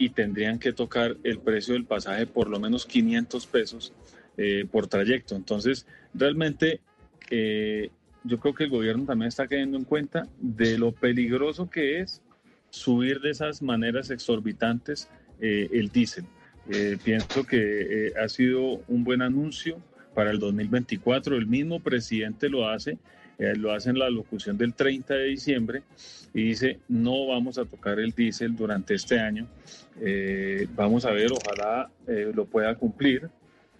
y 0.00 0.08
tendrían 0.08 0.58
que 0.58 0.72
tocar 0.72 1.18
el 1.24 1.40
precio 1.40 1.74
del 1.74 1.84
pasaje 1.84 2.26
por 2.26 2.48
lo 2.48 2.58
menos 2.58 2.86
500 2.86 3.46
pesos 3.46 3.92
eh, 4.38 4.64
por 4.72 4.86
trayecto. 4.86 5.36
Entonces, 5.36 5.86
realmente 6.14 6.80
eh, 7.28 7.90
yo 8.24 8.40
creo 8.40 8.54
que 8.54 8.64
el 8.64 8.70
gobierno 8.70 9.04
también 9.04 9.28
está 9.28 9.46
cayendo 9.46 9.76
en 9.76 9.84
cuenta 9.84 10.26
de 10.38 10.78
lo 10.78 10.92
peligroso 10.92 11.68
que 11.68 12.00
es 12.00 12.22
subir 12.70 13.20
de 13.20 13.28
esas 13.28 13.60
maneras 13.60 14.10
exorbitantes 14.10 15.10
eh, 15.38 15.68
el 15.70 15.90
diésel. 15.90 16.24
pienso 17.04 17.44
que 17.44 18.14
ha 18.18 18.28
sido 18.30 18.82
un 18.88 19.04
buen 19.04 19.20
anuncio 19.20 19.82
para 20.14 20.30
el 20.30 20.38
2024. 20.38 21.36
El 21.36 21.46
mismo 21.46 21.80
presidente 21.80 22.48
lo 22.48 22.66
hace 22.66 22.96
eh, 23.40 23.56
lo 23.56 23.72
hace 23.72 23.90
en 23.90 23.98
la 23.98 24.10
locución 24.10 24.56
del 24.56 24.74
30 24.74 25.14
de 25.14 25.24
diciembre 25.24 25.82
y 26.34 26.44
dice, 26.44 26.78
no 26.88 27.26
vamos 27.26 27.58
a 27.58 27.64
tocar 27.64 27.98
el 27.98 28.12
diésel 28.12 28.54
durante 28.54 28.94
este 28.94 29.18
año, 29.18 29.48
eh, 30.00 30.68
vamos 30.76 31.04
a 31.06 31.10
ver, 31.10 31.32
ojalá 31.32 31.90
eh, 32.06 32.30
lo 32.34 32.44
pueda 32.44 32.74
cumplir, 32.76 33.28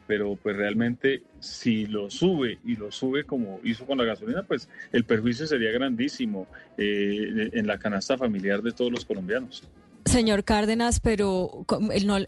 pero 0.07 0.35
pues 0.35 0.57
realmente 0.57 1.23
si 1.39 1.87
lo 1.87 2.11
sube 2.11 2.59
y 2.65 2.75
lo 2.75 2.91
sube 2.91 3.25
como 3.25 3.61
hizo 3.63 3.87
con 3.87 3.99
la 3.99 4.05
gasolina, 4.05 4.43
pues 4.43 4.69
el 4.93 5.05
perjuicio 5.05 5.47
sería 5.47 5.71
grandísimo 5.71 6.49
eh, 6.77 7.51
en 7.53 7.67
la 7.67 7.79
canasta 7.79 8.19
familiar 8.19 8.63
de 8.63 8.73
todos 8.73 8.91
los 8.91 9.05
colombianos. 9.05 9.63
Señor 10.05 10.45
Cárdenas, 10.45 11.01
pero 11.01 11.65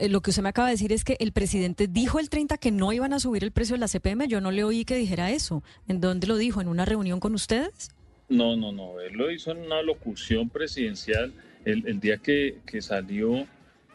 lo 0.09 0.21
que 0.21 0.31
usted 0.31 0.43
me 0.43 0.49
acaba 0.49 0.69
de 0.69 0.75
decir 0.75 0.93
es 0.93 1.05
que 1.05 1.17
el 1.21 1.33
presidente 1.33 1.87
dijo 1.89 2.19
el 2.19 2.29
30 2.29 2.59
que 2.59 2.71
no 2.71 2.93
iban 2.93 3.13
a 3.13 3.19
subir 3.19 3.45
el 3.45 3.53
precio 3.53 3.75
de 3.75 3.81
la 3.81 3.89
CPM. 3.89 4.29
Yo 4.29 4.41
no 4.41 4.51
le 4.51 4.65
oí 4.65 4.85
que 4.85 4.97
dijera 4.97 5.31
eso. 5.31 5.63
¿En 5.89 6.01
dónde 6.01 6.27
lo 6.27 6.37
dijo? 6.37 6.61
¿En 6.61 6.69
una 6.69 6.85
reunión 6.85 7.21
con 7.21 7.35
ustedes? 7.35 7.91
No, 8.29 8.57
no, 8.57 8.73
no. 8.73 9.01
Él 9.01 9.15
lo 9.15 9.31
hizo 9.31 9.51
en 9.51 9.59
una 9.59 9.83
locución 9.83 10.49
presidencial 10.49 11.33
el, 11.65 12.01
día 12.01 12.19
que, 12.19 12.59
que 12.67 12.83
salió 12.83 13.47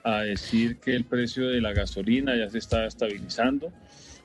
a 0.04 0.22
decir 0.22 0.78
que 0.78 0.96
el 0.96 1.04
precio 1.04 1.48
de 1.48 1.62
la 1.62 1.74
gasolina 1.74 2.36
ya 2.36 2.50
se 2.50 2.60
estaba 2.60 2.86
estabilizando 2.86 3.72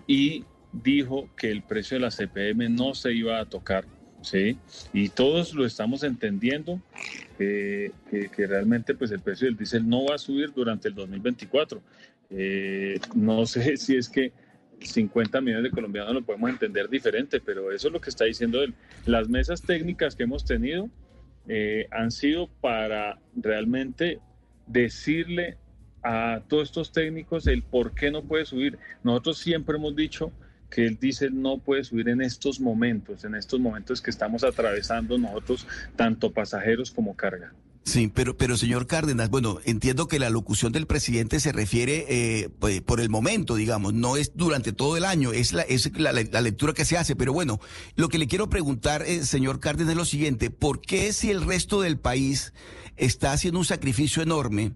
y 0.06 0.44
dijo 0.72 1.28
que 1.36 1.50
el 1.50 1.62
precio 1.62 1.96
de 1.96 2.02
la 2.02 2.10
CPM 2.10 2.74
no 2.74 2.94
se 2.94 3.12
iba 3.12 3.38
a 3.40 3.46
tocar. 3.46 3.84
¿sí? 4.22 4.56
Y 4.92 5.08
todos 5.08 5.54
lo 5.54 5.66
estamos 5.66 6.02
entendiendo, 6.02 6.80
que, 7.36 7.92
realmente 8.36 8.94
pues 8.94 9.10
el 9.10 9.20
precio 9.20 9.46
del 9.46 9.56
diésel 9.56 9.88
no 9.88 10.06
va 10.06 10.16
a 10.16 10.18
subir 10.18 10.52
durante 10.52 10.88
el 10.88 10.94
2024. 10.94 11.82
Eh, 12.30 12.98
no 13.14 13.44
sé 13.46 13.76
si 13.76 13.96
es 13.96 14.08
que 14.08 14.32
50 14.80 15.40
millones 15.40 15.64
de 15.64 15.70
colombianos 15.70 16.14
lo 16.14 16.22
podemos 16.22 16.50
entender 16.50 16.88
diferente, 16.88 17.40
pero 17.40 17.70
eso 17.72 17.88
es 17.88 17.92
lo 17.92 18.00
que 18.00 18.10
está 18.10 18.24
diciendo 18.24 18.62
él. 18.62 18.74
Las 19.06 19.28
mesas 19.28 19.62
técnicas 19.62 20.16
que 20.16 20.24
hemos 20.24 20.44
tenido 20.44 20.88
eh, 21.48 21.86
han 21.90 22.10
sido 22.10 22.48
para 22.60 23.18
realmente 23.34 24.20
decirle 24.66 25.56
a 26.02 26.42
todos 26.48 26.64
estos 26.64 26.92
técnicos 26.92 27.46
el 27.46 27.62
por 27.62 27.94
qué 27.94 28.10
no 28.10 28.22
puede 28.22 28.44
subir. 28.44 28.78
Nosotros 29.04 29.38
siempre 29.38 29.76
hemos 29.76 29.94
dicho 29.94 30.32
que 30.72 30.86
el 30.86 30.98
diésel 30.98 31.40
no 31.40 31.58
puede 31.58 31.84
subir 31.84 32.08
en 32.08 32.22
estos 32.22 32.60
momentos, 32.60 33.24
en 33.24 33.34
estos 33.34 33.60
momentos 33.60 34.00
que 34.00 34.10
estamos 34.10 34.42
atravesando 34.42 35.18
nosotros, 35.18 35.66
tanto 35.96 36.32
pasajeros 36.32 36.90
como 36.90 37.14
carga. 37.14 37.52
Sí, 37.84 38.10
pero, 38.14 38.36
pero 38.36 38.56
señor 38.56 38.86
Cárdenas, 38.86 39.28
bueno, 39.28 39.58
entiendo 39.64 40.06
que 40.06 40.20
la 40.20 40.30
locución 40.30 40.70
del 40.70 40.86
presidente 40.86 41.40
se 41.40 41.50
refiere 41.50 42.06
eh, 42.08 42.48
pues, 42.60 42.80
por 42.80 43.00
el 43.00 43.10
momento, 43.10 43.56
digamos, 43.56 43.92
no 43.92 44.16
es 44.16 44.32
durante 44.36 44.72
todo 44.72 44.96
el 44.96 45.04
año, 45.04 45.32
es 45.32 45.52
la, 45.52 45.62
es 45.62 45.90
la, 45.98 46.12
lectura 46.12 46.74
que 46.74 46.84
se 46.84 46.96
hace. 46.96 47.16
Pero 47.16 47.32
bueno, 47.32 47.58
lo 47.96 48.08
que 48.08 48.18
le 48.18 48.28
quiero 48.28 48.48
preguntar, 48.48 49.02
eh, 49.02 49.24
señor 49.24 49.58
Cárdenas, 49.58 49.90
es 49.90 49.96
lo 49.96 50.04
siguiente, 50.04 50.50
¿por 50.50 50.80
qué 50.80 51.12
si 51.12 51.30
el 51.30 51.44
resto 51.44 51.80
del 51.80 51.98
país 51.98 52.52
está 52.96 53.32
haciendo 53.32 53.58
un 53.58 53.66
sacrificio 53.66 54.22
enorme? 54.22 54.74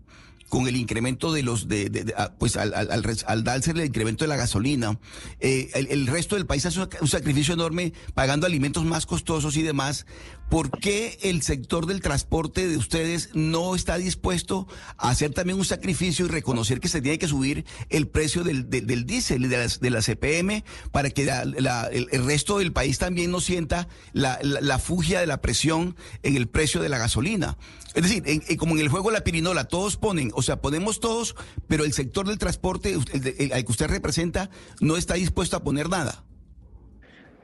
Con 0.48 0.68
el 0.68 0.76
incremento 0.76 1.32
de 1.32 1.42
los, 1.42 1.68
de, 1.68 2.14
ah, 2.16 2.32
pues 2.38 2.56
al, 2.56 2.72
al, 2.74 3.44
darse 3.44 3.72
el 3.72 3.84
incremento 3.84 4.24
de 4.24 4.28
la 4.28 4.36
gasolina, 4.36 4.98
eh, 5.40 5.70
el, 5.74 6.06
resto 6.06 6.36
del 6.36 6.46
país 6.46 6.64
hace 6.66 6.80
un 7.00 7.08
sacrificio 7.08 7.54
enorme 7.54 7.92
pagando 8.14 8.46
alimentos 8.46 8.84
más 8.84 9.06
costosos 9.06 9.56
y 9.56 9.62
demás. 9.62 10.06
¿Por 10.48 10.70
qué 10.70 11.18
el 11.22 11.42
sector 11.42 11.86
del 11.86 12.00
transporte 12.00 12.68
de 12.68 12.76
ustedes 12.76 13.30
no 13.34 13.74
está 13.74 13.96
dispuesto 13.96 14.68
a 14.96 15.10
hacer 15.10 15.32
también 15.32 15.58
un 15.58 15.64
sacrificio 15.64 16.26
y 16.26 16.28
reconocer 16.28 16.80
que 16.80 16.88
se 16.88 17.02
tiene 17.02 17.18
que 17.18 17.26
subir 17.26 17.64
el 17.90 18.06
precio 18.06 18.44
del, 18.44 18.68
diésel 19.06 19.44
y 19.44 19.48
de 19.48 19.58
la, 19.58 19.66
de 19.66 19.90
la 19.90 20.02
CPM 20.02 20.62
para 20.92 21.10
que 21.10 21.28
el, 21.28 22.24
resto 22.24 22.58
del 22.58 22.72
país 22.72 22.98
también 22.98 23.32
no 23.32 23.40
sienta 23.40 23.88
la, 24.12 24.38
la, 24.42 24.78
fugia 24.78 25.20
de 25.20 25.26
la 25.26 25.40
presión 25.40 25.96
en 26.22 26.36
el 26.36 26.46
precio 26.48 26.80
de 26.80 26.88
la 26.90 26.98
gasolina? 26.98 27.58
Es 27.94 28.02
decir, 28.04 28.22
como 28.56 28.76
en 28.76 28.82
el 28.82 28.88
juego 28.88 29.10
de 29.10 29.14
la 29.14 29.24
pirinola, 29.24 29.64
todos 29.64 29.96
ponen 29.96 30.30
o 30.34 30.42
sea, 30.42 30.60
ponemos 30.60 31.00
todos, 31.00 31.34
pero 31.66 31.84
el 31.84 31.92
sector 31.92 32.28
del 32.28 32.38
transporte 32.38 32.94
al 32.94 33.64
que 33.64 33.70
usted 33.72 33.88
representa 33.88 34.50
no 34.80 34.96
está 34.96 35.14
dispuesto 35.14 35.56
a 35.56 35.64
poner 35.64 35.88
nada. 35.88 36.24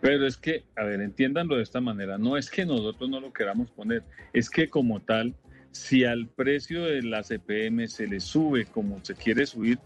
Pero 0.02 0.26
es 0.26 0.37
que, 0.37 0.64
a 0.75 0.82
ver, 0.82 1.00
entiéndanlo 1.00 1.56
de 1.56 1.62
esta 1.62 1.80
manera, 1.80 2.18
no 2.18 2.37
es 2.37 2.50
que 2.50 2.66
nosotros 2.66 3.09
no 3.09 3.21
lo 3.21 3.32
queramos 3.32 3.71
poner, 3.71 4.02
es 4.32 4.50
que 4.50 4.68
como 4.68 5.00
tal, 5.00 5.37
si 5.71 6.04
al 6.04 6.26
precio 6.26 6.82
de 6.82 7.04
la 7.04 7.23
CPM 7.23 7.87
se 7.87 8.09
le 8.09 8.18
sube 8.18 8.66
como 8.66 9.02
se 9.04 9.14
quiere 9.14 9.47
subir, 9.47 9.78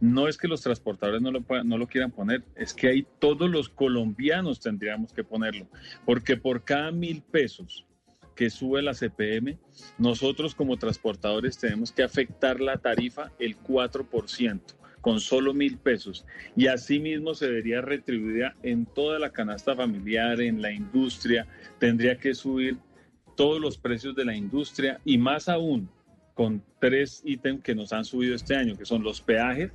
no 0.00 0.28
es 0.28 0.38
que 0.38 0.46
los 0.46 0.62
transportadores 0.62 1.20
no 1.20 1.32
lo, 1.32 1.44
no 1.64 1.78
lo 1.78 1.88
quieran 1.88 2.12
poner, 2.12 2.44
es 2.54 2.72
que 2.72 2.86
ahí 2.86 3.06
todos 3.18 3.50
los 3.50 3.68
colombianos 3.68 4.60
tendríamos 4.60 5.12
que 5.12 5.24
ponerlo, 5.24 5.66
porque 6.04 6.36
por 6.36 6.62
cada 6.62 6.92
mil 6.92 7.20
pesos 7.22 7.84
que 8.36 8.50
sube 8.50 8.82
la 8.82 8.94
CPM, 8.94 9.58
nosotros 9.98 10.54
como 10.54 10.76
transportadores 10.76 11.58
tenemos 11.58 11.90
que 11.90 12.04
afectar 12.04 12.60
la 12.60 12.76
tarifa 12.76 13.32
el 13.40 13.58
4% 13.58 14.60
con 15.06 15.20
solo 15.20 15.54
mil 15.54 15.78
pesos. 15.78 16.26
Y 16.56 16.66
asimismo 16.66 17.32
se 17.32 17.48
vería 17.48 17.80
retribuida 17.80 18.56
en 18.64 18.86
toda 18.86 19.20
la 19.20 19.30
canasta 19.30 19.76
familiar, 19.76 20.40
en 20.40 20.60
la 20.60 20.72
industria, 20.72 21.46
tendría 21.78 22.18
que 22.18 22.34
subir 22.34 22.78
todos 23.36 23.60
los 23.60 23.78
precios 23.78 24.16
de 24.16 24.24
la 24.24 24.34
industria 24.34 25.00
y 25.04 25.16
más 25.16 25.48
aún 25.48 25.88
con 26.34 26.60
tres 26.80 27.22
ítems 27.24 27.62
que 27.62 27.76
nos 27.76 27.92
han 27.92 28.04
subido 28.04 28.34
este 28.34 28.56
año, 28.56 28.76
que 28.76 28.84
son 28.84 29.04
los 29.04 29.20
peajes 29.20 29.70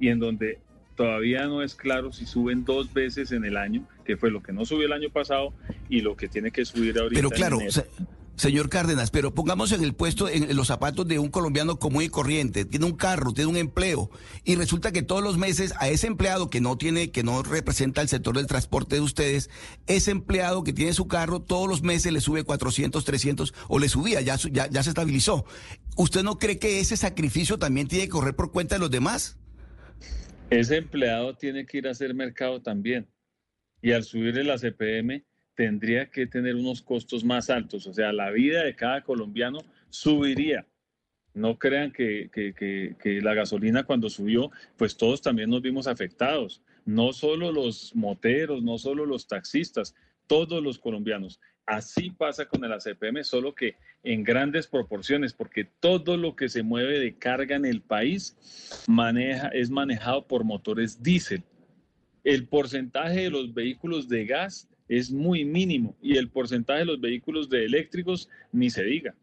y 0.00 0.08
en 0.08 0.18
donde 0.18 0.58
todavía 0.96 1.46
no 1.46 1.62
es 1.62 1.76
claro 1.76 2.10
si 2.12 2.26
suben 2.26 2.64
dos 2.64 2.92
veces 2.92 3.30
en 3.30 3.44
el 3.44 3.56
año, 3.56 3.86
que 4.04 4.16
fue 4.16 4.32
lo 4.32 4.42
que 4.42 4.52
no 4.52 4.64
subió 4.64 4.86
el 4.86 4.92
año 4.92 5.10
pasado 5.10 5.54
y 5.88 6.00
lo 6.00 6.16
que 6.16 6.26
tiene 6.26 6.50
que 6.50 6.64
subir 6.64 6.98
ahorita. 6.98 7.20
Pero 7.20 7.30
claro, 7.30 7.60
señor 8.36 8.68
Cárdenas, 8.68 9.10
pero 9.10 9.34
pongamos 9.34 9.72
en 9.72 9.82
el 9.82 9.94
puesto, 9.94 10.28
en 10.28 10.54
los 10.54 10.68
zapatos 10.68 11.06
de 11.08 11.18
un 11.18 11.30
colombiano 11.30 11.78
común 11.78 12.02
y 12.02 12.08
corriente, 12.08 12.64
tiene 12.64 12.86
un 12.86 12.96
carro, 12.96 13.32
tiene 13.32 13.50
un 13.50 13.56
empleo 13.56 14.10
y 14.44 14.56
resulta 14.56 14.92
que 14.92 15.02
todos 15.02 15.22
los 15.22 15.38
meses 15.38 15.74
a 15.78 15.88
ese 15.88 16.06
empleado 16.06 16.50
que 16.50 16.60
no 16.60 16.76
tiene, 16.76 17.10
que 17.10 17.22
no 17.22 17.42
representa 17.42 18.02
el 18.02 18.08
sector 18.08 18.36
del 18.36 18.46
transporte 18.46 18.96
de 18.96 19.00
ustedes, 19.00 19.50
ese 19.86 20.10
empleado 20.10 20.64
que 20.64 20.72
tiene 20.72 20.92
su 20.92 21.08
carro 21.08 21.40
todos 21.40 21.68
los 21.68 21.82
meses 21.82 22.12
le 22.12 22.20
sube 22.20 22.44
400, 22.44 23.04
300 23.04 23.54
o 23.68 23.78
le 23.78 23.88
subía, 23.88 24.20
ya, 24.20 24.36
ya, 24.36 24.68
ya 24.68 24.82
se 24.82 24.90
estabilizó. 24.90 25.44
¿Usted 25.96 26.22
no 26.22 26.38
cree 26.38 26.58
que 26.58 26.80
ese 26.80 26.96
sacrificio 26.96 27.58
también 27.58 27.88
tiene 27.88 28.04
que 28.04 28.10
correr 28.10 28.36
por 28.36 28.52
cuenta 28.52 28.74
de 28.74 28.80
los 28.80 28.90
demás? 28.90 29.38
Ese 30.50 30.76
empleado 30.76 31.34
tiene 31.34 31.66
que 31.66 31.78
ir 31.78 31.88
a 31.88 31.90
hacer 31.90 32.14
mercado 32.14 32.62
también. 32.62 33.08
Y 33.82 33.92
al 33.92 34.04
subirle 34.04 34.44
la 34.44 34.58
CPM 34.58 35.24
tendría 35.56 36.10
que 36.10 36.26
tener 36.26 36.54
unos 36.54 36.82
costos 36.82 37.24
más 37.24 37.50
altos. 37.50 37.86
O 37.86 37.92
sea, 37.92 38.12
la 38.12 38.30
vida 38.30 38.62
de 38.62 38.76
cada 38.76 39.02
colombiano 39.02 39.58
subiría. 39.88 40.66
No 41.34 41.58
crean 41.58 41.92
que, 41.92 42.30
que, 42.32 43.20
la 43.20 43.34
gasolina 43.34 43.84
cuando 43.84 44.08
subió, 44.08 44.50
pues 44.76 44.96
todos 44.96 45.20
también 45.20 45.50
nos 45.50 45.62
vimos 45.62 45.86
afectados. 45.86 46.62
No 46.84 47.12
solo 47.12 47.52
los 47.52 47.94
moteros, 47.94 48.62
no 48.62 48.78
solo 48.78 49.04
los 49.04 49.26
taxistas, 49.26 49.94
todos 50.26 50.62
los 50.62 50.78
colombianos. 50.78 51.40
Así 51.66 52.10
pasa 52.10 52.46
con 52.46 52.64
el 52.64 52.72
ACPM, 52.72 53.24
solo 53.24 53.54
que 53.54 53.74
en 54.02 54.22
grandes 54.22 54.66
proporciones, 54.66 55.32
porque 55.32 55.64
todo 55.64 56.16
lo 56.16 56.36
que 56.36 56.48
se 56.48 56.62
mueve 56.62 57.00
de 57.00 57.18
carga 57.18 57.56
en 57.56 57.64
el 57.64 57.82
país 57.82 58.84
maneja, 58.86 59.48
es 59.48 59.68
manejado 59.68 60.26
por 60.26 60.44
motores 60.44 61.02
diésel. 61.02 61.42
El 62.24 62.46
porcentaje 62.46 63.22
de 63.22 63.30
los 63.30 63.52
vehículos 63.52 64.08
de 64.08 64.24
gas 64.26 64.68
es 64.88 65.10
muy 65.10 65.44
mínimo 65.44 65.96
y 66.00 66.16
el 66.16 66.30
porcentaje 66.30 66.80
de 66.80 66.86
los 66.86 67.00
vehículos 67.00 67.48
de 67.48 67.64
eléctricos 67.64 68.28
ni 68.52 68.70
se 68.70 68.84
diga. 68.84 69.14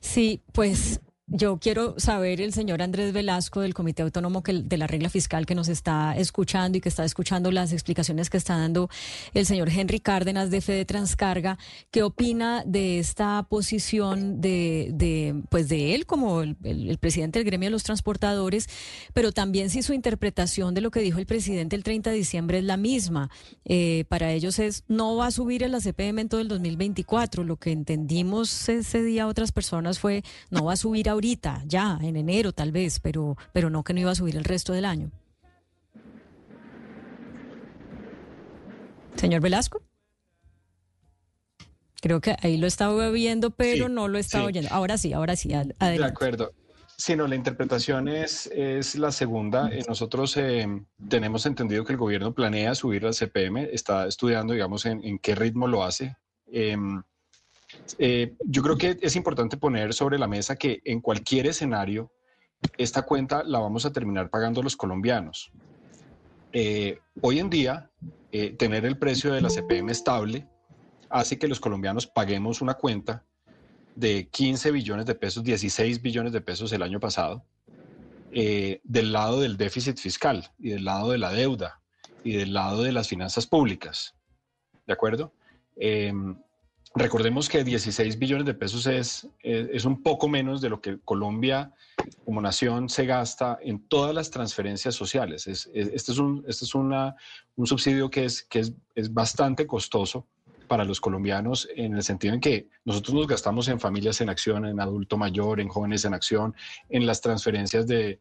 Sí, 0.00 0.42
pues 0.52 1.00
yo 1.28 1.58
quiero 1.58 1.98
saber 1.98 2.40
el 2.40 2.52
señor 2.52 2.82
Andrés 2.82 3.12
Velasco 3.12 3.60
del 3.60 3.74
Comité 3.74 4.02
Autónomo 4.02 4.44
de 4.46 4.76
la 4.76 4.86
Regla 4.86 5.08
Fiscal 5.08 5.44
que 5.44 5.56
nos 5.56 5.66
está 5.66 6.16
escuchando 6.16 6.78
y 6.78 6.80
que 6.80 6.88
está 6.88 7.04
escuchando 7.04 7.50
las 7.50 7.72
explicaciones 7.72 8.30
que 8.30 8.36
está 8.36 8.56
dando 8.56 8.88
el 9.34 9.44
señor 9.44 9.68
Henry 9.68 9.98
Cárdenas 9.98 10.50
de 10.50 10.60
Fede 10.60 10.84
Transcarga, 10.84 11.58
¿qué 11.90 12.04
opina 12.04 12.62
de 12.64 13.00
esta 13.00 13.44
posición 13.48 14.40
de, 14.40 15.42
pues 15.50 15.68
de 15.68 15.96
él 15.96 16.06
como 16.06 16.42
el, 16.42 16.98
presidente 17.00 17.40
del 17.40 17.46
gremio 17.46 17.66
de 17.66 17.72
los 17.72 17.82
transportadores, 17.82 18.68
pero 19.12 19.32
también 19.32 19.68
si 19.68 19.82
su 19.82 19.94
interpretación 19.94 20.74
de 20.74 20.80
lo 20.80 20.92
que 20.92 21.00
dijo 21.00 21.18
el 21.18 21.26
presidente 21.26 21.74
el 21.74 21.82
30 21.82 22.10
de 22.10 22.16
diciembre 22.16 22.58
es 22.58 22.64
la 22.64 22.76
misma? 22.76 23.30
Eh, 23.64 24.04
para 24.08 24.30
ellos 24.30 24.60
es 24.60 24.84
no 24.86 25.16
va 25.16 25.26
a 25.26 25.30
subir 25.32 25.64
el 25.64 25.74
ACPM 25.74 26.20
en 26.20 26.28
todo 26.28 26.40
el 26.40 26.46
2024. 26.46 27.42
Lo 27.42 27.56
que 27.56 27.72
entendimos 27.72 28.68
ese 28.68 29.02
día 29.02 29.26
otras 29.26 29.50
personas 29.50 29.98
fue 29.98 30.22
no 30.50 30.66
va 30.66 30.74
a 30.74 30.76
subir 30.76 31.08
a 31.08 31.15
ahorita, 31.16 31.62
ya, 31.66 31.98
en 32.00 32.16
enero 32.16 32.52
tal 32.52 32.72
vez, 32.72 33.00
pero, 33.00 33.36
pero 33.52 33.68
no 33.70 33.82
que 33.82 33.92
no 33.92 34.00
iba 34.00 34.12
a 34.12 34.14
subir 34.14 34.36
el 34.36 34.44
resto 34.44 34.72
del 34.72 34.84
año. 34.84 35.10
Señor 39.16 39.40
Velasco. 39.40 39.82
Creo 42.00 42.20
que 42.20 42.36
ahí 42.42 42.56
lo 42.56 42.66
estaba 42.66 43.10
viendo, 43.10 43.50
pero 43.50 43.88
no 43.88 44.06
lo 44.08 44.18
estaba 44.18 44.44
oyendo. 44.44 44.68
Ahora 44.70 44.98
sí, 44.98 45.12
ahora 45.12 45.34
sí, 45.34 45.52
adelante. 45.52 45.98
De 45.98 46.04
acuerdo. 46.04 46.52
Sí, 46.98 47.14
no, 47.14 47.26
la 47.26 47.34
interpretación 47.34 48.08
es, 48.08 48.46
es 48.54 48.94
la 48.96 49.12
segunda. 49.12 49.68
Eh, 49.70 49.82
nosotros 49.86 50.36
eh, 50.36 50.66
tenemos 51.08 51.44
entendido 51.44 51.84
que 51.84 51.92
el 51.92 51.98
gobierno 51.98 52.32
planea 52.32 52.74
subir 52.74 53.02
la 53.02 53.12
CPM, 53.12 53.68
está 53.72 54.06
estudiando, 54.06 54.54
digamos, 54.54 54.86
en, 54.86 55.04
en 55.04 55.18
qué 55.18 55.34
ritmo 55.34 55.66
lo 55.66 55.84
hace. 55.84 56.16
Em, 56.46 57.02
eh, 57.98 58.34
yo 58.44 58.62
creo 58.62 58.76
que 58.76 58.98
es 59.00 59.16
importante 59.16 59.56
poner 59.56 59.94
sobre 59.94 60.18
la 60.18 60.26
mesa 60.26 60.56
que 60.56 60.80
en 60.84 61.00
cualquier 61.00 61.46
escenario, 61.46 62.10
esta 62.76 63.02
cuenta 63.02 63.42
la 63.44 63.58
vamos 63.58 63.86
a 63.86 63.92
terminar 63.92 64.30
pagando 64.30 64.62
los 64.62 64.76
colombianos. 64.76 65.52
eh, 66.52 66.98
hoy 67.20 67.38
en 67.38 67.50
día, 67.50 67.90
eh, 68.32 68.50
tener 68.56 68.84
el 68.84 68.98
precio 68.98 69.32
de 69.32 69.40
la 69.40 69.50
CPM 69.50 69.90
estable 69.90 70.48
hace 71.10 71.38
que 71.38 71.48
los 71.48 71.60
colombianos 71.60 72.06
paguemos 72.06 72.60
una 72.60 72.74
cuenta 72.74 73.24
de 73.94 74.28
15 74.28 74.70
billones 74.72 75.06
de 75.06 75.14
pesos, 75.14 75.44
16 75.44 76.02
billones 76.02 76.32
de 76.32 76.40
pesos 76.40 76.72
el 76.72 76.82
año 76.82 77.00
pasado, 77.00 77.46
eh, 78.32 78.80
del 78.84 79.12
lado 79.12 79.40
del 79.40 79.56
déficit 79.56 79.98
fiscal 79.98 80.50
y 80.58 80.70
del 80.70 80.84
lado 80.84 81.10
de 81.10 81.18
la 81.18 81.32
deuda 81.32 81.80
y 82.24 82.32
del 82.32 82.52
lado 82.52 82.82
de 82.82 82.92
las 82.92 83.08
finanzas 83.08 83.46
públicas. 83.46 84.14
¿De 84.86 84.92
acuerdo? 84.92 85.32
Em, 86.96 87.02
recordemos 87.02 87.48
que 87.48 87.62
16 87.62 88.18
billones 88.18 88.46
de 88.46 88.54
pesos 88.54 88.86
es, 88.86 89.28
es, 89.42 89.84
un 89.84 90.02
poco 90.02 90.28
menos 90.28 90.60
de 90.60 90.70
lo 90.70 90.80
que 90.80 90.98
Colombia 91.04 91.72
como 92.24 92.40
nación 92.40 92.88
se 92.88 93.06
gasta 93.06 93.58
en 93.62 93.86
todas 93.88 94.14
las 94.14 94.30
transferencias 94.30 94.94
sociales. 94.94 95.46
Es, 95.46 95.70
este 95.74 96.12
es, 96.12 96.18
un, 96.18 96.44
este 96.48 96.64
es 96.64 96.74
una, 96.74 97.14
un 97.56 97.66
subsidio 97.66 98.10
que, 98.10 98.24
es, 98.24 98.42
que 98.42 98.64
es 98.94 99.12
bastante 99.12 99.66
costoso 99.66 100.26
para 100.66 100.84
los 100.84 101.00
colombianos 101.00 101.68
en 101.74 101.94
el 101.94 102.02
sentido 102.02 102.34
en 102.34 102.40
que 102.40 102.68
nosotros 102.84 103.14
nos 103.14 103.26
gastamos 103.26 103.68
en 103.68 103.80
familias 103.80 104.20
en 104.20 104.28
acción, 104.28 104.66
en 104.66 104.80
adulto 104.80 105.16
mayor, 105.16 105.60
en 105.60 105.68
jóvenes 105.68 106.04
en 106.04 106.14
acción, 106.14 106.54
en 106.88 107.06
las 107.06 107.20
transferencias 107.20 107.86
de, 107.86 108.20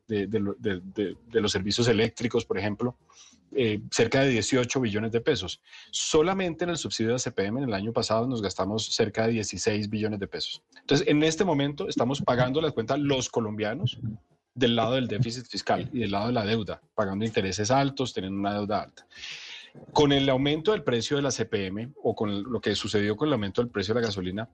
los 1.31 1.51
servicios 1.51 1.87
eléctricos, 1.87 2.45
por 2.45 2.57
ejemplo, 2.57 2.95
eh, 3.55 3.79
cerca 3.91 4.21
de 4.21 4.29
18 4.29 4.79
billones 4.81 5.11
de 5.11 5.21
pesos. 5.21 5.61
Solamente 5.91 6.63
en 6.63 6.71
el 6.71 6.77
subsidio 6.77 7.13
de 7.13 7.19
CPM 7.19 7.59
en 7.59 7.69
el 7.69 7.73
año 7.73 7.93
pasado 7.93 8.27
nos 8.27 8.41
gastamos 8.41 8.87
cerca 8.87 9.27
de 9.27 9.33
16 9.33 9.89
billones 9.89 10.19
de 10.19 10.27
pesos. 10.27 10.61
Entonces, 10.81 11.07
en 11.07 11.23
este 11.23 11.45
momento 11.45 11.87
estamos 11.87 12.21
pagando 12.21 12.61
la 12.61 12.71
cuenta 12.71 12.97
los 12.97 13.29
colombianos 13.29 13.97
del 14.55 14.75
lado 14.75 14.93
del 14.93 15.07
déficit 15.07 15.45
fiscal 15.45 15.89
y 15.91 15.99
del 15.99 16.11
lado 16.11 16.27
de 16.27 16.33
la 16.33 16.45
deuda, 16.45 16.81
pagando 16.95 17.25
intereses 17.25 17.69
altos, 17.71 18.13
teniendo 18.13 18.39
una 18.39 18.53
deuda 18.53 18.83
alta. 18.83 19.05
Con 19.93 20.11
el 20.11 20.29
aumento 20.29 20.71
del 20.71 20.83
precio 20.83 21.17
de 21.17 21.23
la 21.23 21.31
CPM 21.31 21.93
o 22.03 22.15
con 22.15 22.43
lo 22.51 22.59
que 22.59 22.75
sucedió 22.75 23.15
con 23.15 23.27
el 23.27 23.33
aumento 23.33 23.61
del 23.61 23.71
precio 23.71 23.93
de 23.93 24.01
la 24.01 24.07
gasolina, 24.07 24.49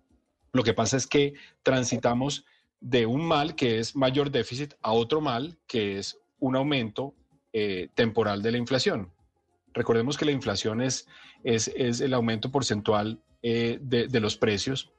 lo 0.54 0.64
que 0.64 0.74
pasa 0.74 0.98
es 0.98 1.08
que 1.08 1.34
transitamos 1.64 2.46
de 2.80 3.06
un 3.06 3.26
mal 3.26 3.56
que 3.56 3.80
es 3.80 3.96
mayor 3.96 4.32
déficit 4.32 4.74
a 4.82 4.92
otro 4.92 5.22
mal 5.22 5.58
que 5.68 5.98
es 5.98 6.20
un 6.40 6.56
aumento 6.56 7.14
eh, 7.54 7.90
temporal 7.96 8.42
de 8.42 8.52
la 8.52 8.58
inflación. 8.58 9.12
Recordemos 9.74 10.18
que 10.18 10.26
la 10.26 10.32
inflación 10.32 10.82
es, 10.82 11.08
es, 11.44 11.68
el 12.02 12.14
aumento 12.14 12.52
porcentual 12.52 13.20
eh, 13.42 13.78
de, 13.82 14.20
los 14.20 14.36
precios. 14.36 14.92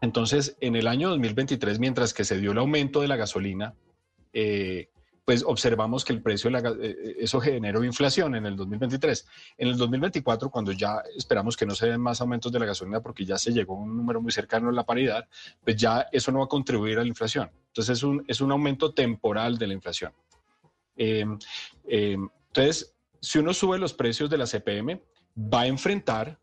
Entonces, 0.00 0.56
en 0.60 0.76
el 0.76 0.86
año 0.86 1.08
2023, 1.10 1.78
mientras 1.78 2.12
que 2.12 2.24
se 2.24 2.38
dio 2.38 2.52
el 2.52 2.58
aumento 2.58 3.00
de 3.00 3.08
la 3.08 3.16
gasolina, 3.16 3.74
eh, 4.32 4.90
pues 5.30 5.44
observamos 5.46 6.04
que 6.04 6.12
el 6.12 6.22
precio, 6.22 6.50
eh, 6.50 6.60
eh, 6.80 7.16
eso 7.20 7.40
generó 7.40 7.84
inflación 7.84 8.34
en 8.34 8.46
el 8.46 8.56
2023. 8.56 9.28
En 9.58 9.68
el 9.68 9.76
2024, 9.76 10.50
cuando 10.50 10.72
ya 10.72 11.04
esperamos 11.16 11.56
que 11.56 11.64
no 11.64 11.76
se 11.76 11.86
den 11.86 12.00
más 12.00 12.20
aumentos 12.20 12.50
de 12.50 12.58
la 12.58 12.66
gasolina 12.66 13.00
porque 13.00 13.24
ya 13.24 13.38
se 13.38 13.52
llegó 13.52 13.76
a 13.76 13.78
un 13.78 13.96
número 13.96 14.20
muy 14.20 14.32
cercano 14.32 14.70
a 14.70 14.72
la 14.72 14.82
paridad, 14.82 15.28
pues 15.62 15.76
ya 15.76 16.08
eso 16.10 16.32
no 16.32 16.40
va 16.40 16.46
a 16.46 16.48
contribuir 16.48 16.98
a 16.98 17.02
la 17.02 17.06
inflación. 17.06 17.48
Entonces 17.68 17.98
es 17.98 18.02
un, 18.02 18.24
es 18.26 18.40
un 18.40 18.50
aumento 18.50 18.92
temporal 18.92 19.56
de 19.56 19.68
la 19.68 19.74
inflación. 19.74 20.12
Em, 20.96 21.38
em, 21.86 22.28
entonces, 22.48 22.92
si 23.20 23.38
uno 23.38 23.54
sube 23.54 23.78
los 23.78 23.94
precios 23.94 24.28
de 24.30 24.36
la 24.36 24.46
CPM, 24.46 25.00
va 25.36 25.60
a 25.60 25.66
enfrentar 25.68 26.40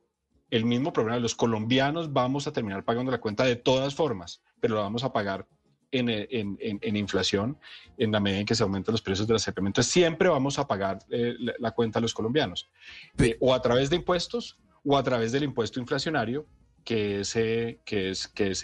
el 0.49 0.63
mismo 0.63 0.93
problema. 0.93 1.19
Los 1.19 1.35
colombianos 1.35 2.13
vamos 2.13 2.47
a 2.47 2.53
terminar 2.53 2.85
pagando 2.85 3.11
la 3.11 3.19
cuenta 3.19 3.43
de 3.43 3.57
todas 3.57 3.93
formas, 3.93 4.41
pero 4.61 4.75
lo 4.75 4.81
vamos 4.81 5.03
a 5.03 5.11
pagar 5.11 5.45
en, 5.91 6.95
inflación 6.95 7.57
en 7.97 8.11
la 8.11 8.19
medida 8.19 8.39
en 8.39 8.45
que 8.45 8.55
se 8.55 8.63
aumentan 8.63 8.93
los 8.93 9.01
precios 9.01 9.27
de 9.27 9.33
la 9.33 9.39
CPM. 9.39 9.67
Entonces 9.67 9.91
siempre 9.91 10.29
vamos 10.29 10.59
a 10.59 10.67
pagar 10.67 10.99
eh, 11.09 11.35
la, 11.59 11.71
cuenta 11.71 11.99
a 11.99 12.01
los 12.01 12.13
colombianos, 12.13 12.69
eh, 13.17 13.37
o 13.39 13.53
a 13.53 13.61
través 13.61 13.89
de 13.89 13.95
impuestos 13.97 14.57
o 14.85 14.97
a 14.97 15.03
través 15.03 15.31
del 15.31 15.43
impuesto 15.43 15.79
inflacionario, 15.79 16.45
que 16.83 17.19
es, 17.19 17.33
que 17.33 18.09
es, 18.09 18.27
que 18.29 18.51
es 18.51 18.63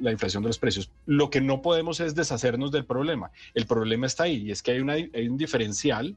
la 0.00 0.10
inflación 0.10 0.42
de 0.42 0.48
los 0.48 0.58
precios. 0.58 0.90
Lo 1.06 1.30
que 1.30 1.40
no 1.40 1.62
podemos 1.62 2.00
es 2.00 2.16
deshacernos 2.16 2.72
del 2.72 2.84
problema. 2.84 3.30
El 3.54 3.66
problema 3.66 4.06
está 4.06 4.24
ahí 4.24 4.48
y 4.48 4.50
es 4.50 4.60
que 4.60 4.72
hay, 4.72 4.80
una, 4.80 4.94
hay 4.94 5.28
un 5.28 5.36
diferencial 5.36 6.16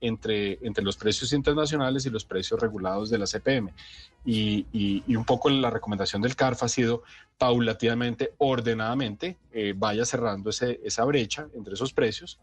entre, 0.00 0.58
entre 0.62 0.82
los 0.82 0.96
precios 0.96 1.32
internacionales 1.32 2.06
y 2.06 2.10
los 2.10 2.24
precios 2.24 2.60
regulados 2.60 3.10
de 3.10 3.18
la 3.18 3.26
CPM. 3.26 3.72
Y, 4.24 4.66
y, 4.72 5.16
un 5.16 5.24
poco 5.24 5.48
la 5.48 5.70
recomendación 5.70 6.22
del 6.22 6.36
CARF 6.36 6.62
ha 6.62 6.68
sido 6.68 7.02
paulatinamente, 7.38 8.34
ordenadamente, 8.38 9.38
eh, 9.52 9.74
vaya 9.76 10.04
cerrando 10.04 10.50
ese, 10.50 10.80
esa 10.84 11.04
brecha 11.04 11.46
entre 11.54 11.74
esos 11.74 11.92
precios 11.92 12.38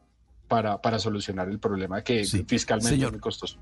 para, 0.47 0.81
para 0.81 0.97
solucionar 0.97 1.49
el 1.49 1.59
problema 1.59 2.03
que 2.03 2.25
fiscalmente 2.47 3.05
es 3.05 3.11
muy 3.11 3.19
costoso. 3.19 3.59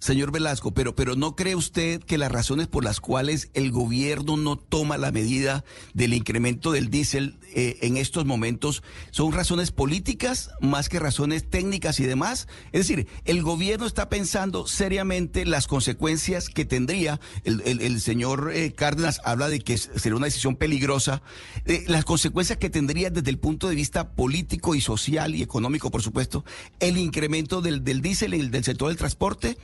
Señor 0.00 0.30
Velasco, 0.30 0.72
pero, 0.72 0.94
pero 0.94 1.16
¿no 1.16 1.34
cree 1.34 1.56
usted 1.56 2.00
que 2.00 2.18
las 2.18 2.30
razones 2.30 2.68
por 2.68 2.84
las 2.84 3.00
cuales 3.00 3.50
el 3.54 3.72
gobierno 3.72 4.36
no 4.36 4.56
toma 4.56 4.96
la 4.96 5.10
medida 5.10 5.64
del 5.92 6.14
incremento 6.14 6.70
del 6.70 6.88
diésel 6.88 7.38
eh, 7.52 7.78
en 7.82 7.96
estos 7.96 8.24
momentos 8.24 8.84
son 9.10 9.32
razones 9.32 9.72
políticas 9.72 10.50
más 10.60 10.88
que 10.88 11.00
razones 11.00 11.50
técnicas 11.50 11.98
y 11.98 12.04
demás? 12.04 12.46
Es 12.70 12.86
decir, 12.86 13.08
el 13.24 13.42
gobierno 13.42 13.86
está 13.86 14.08
pensando 14.08 14.68
seriamente 14.68 15.44
las 15.44 15.66
consecuencias 15.66 16.48
que 16.48 16.64
tendría, 16.64 17.18
el, 17.42 18.00
señor 18.00 18.52
eh, 18.54 18.72
Cárdenas 18.72 19.20
habla 19.24 19.48
de 19.48 19.58
que 19.58 19.78
sería 19.78 20.16
una 20.16 20.26
decisión 20.26 20.54
peligrosa, 20.54 21.22
eh, 21.64 21.84
las 21.88 22.04
consecuencias 22.04 22.58
que 22.58 22.70
tendría 22.70 23.10
desde 23.10 23.30
el 23.30 23.38
punto 23.38 23.68
de 23.68 23.74
vista 23.74 24.10
político 24.12 24.76
y 24.76 24.80
social 24.80 25.34
y 25.34 25.42
económico, 25.42 25.90
por 25.90 26.02
supuesto, 26.02 26.44
el 26.78 26.98
incremento 26.98 27.62
del, 27.62 27.82
del 27.82 28.00
diésel 28.00 28.34
y 28.34 28.48
del 28.48 28.62
sector 28.62 28.88
del 28.88 28.96
transporte. 28.96 29.58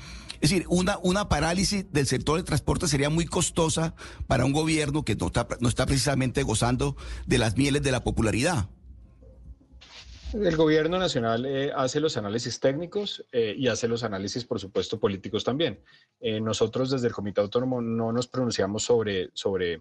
Es 0.44 0.50
decir, 0.50 0.66
una, 0.68 0.98
una 1.02 1.30
parálisis 1.30 1.90
del 1.90 2.06
sector 2.06 2.36
del 2.36 2.44
transporte 2.44 2.86
sería 2.86 3.08
muy 3.08 3.24
costosa 3.24 3.94
para 4.26 4.44
un 4.44 4.52
gobierno 4.52 5.02
que 5.02 5.16
no 5.16 5.28
está, 5.28 5.48
no 5.58 5.70
está 5.70 5.86
precisamente 5.86 6.42
gozando 6.42 6.98
de 7.26 7.38
las 7.38 7.56
mieles 7.56 7.82
de 7.82 7.90
la 7.90 8.04
popularidad. 8.04 8.68
El 10.34 10.54
gobierno 10.54 10.98
nacional 10.98 11.46
eh, 11.46 11.72
hace 11.74 11.98
los 11.98 12.18
análisis 12.18 12.60
técnicos 12.60 13.24
eh, 13.32 13.54
y 13.56 13.68
hace 13.68 13.88
los 13.88 14.04
análisis, 14.04 14.44
por 14.44 14.60
supuesto, 14.60 15.00
políticos 15.00 15.44
también. 15.44 15.82
Eh, 16.20 16.42
nosotros 16.42 16.90
desde 16.90 17.06
el 17.06 17.14
Comité 17.14 17.40
Autónomo 17.40 17.80
no 17.80 18.12
nos 18.12 18.26
pronunciamos 18.26 18.82
sobre, 18.82 19.30
sobre, 19.32 19.80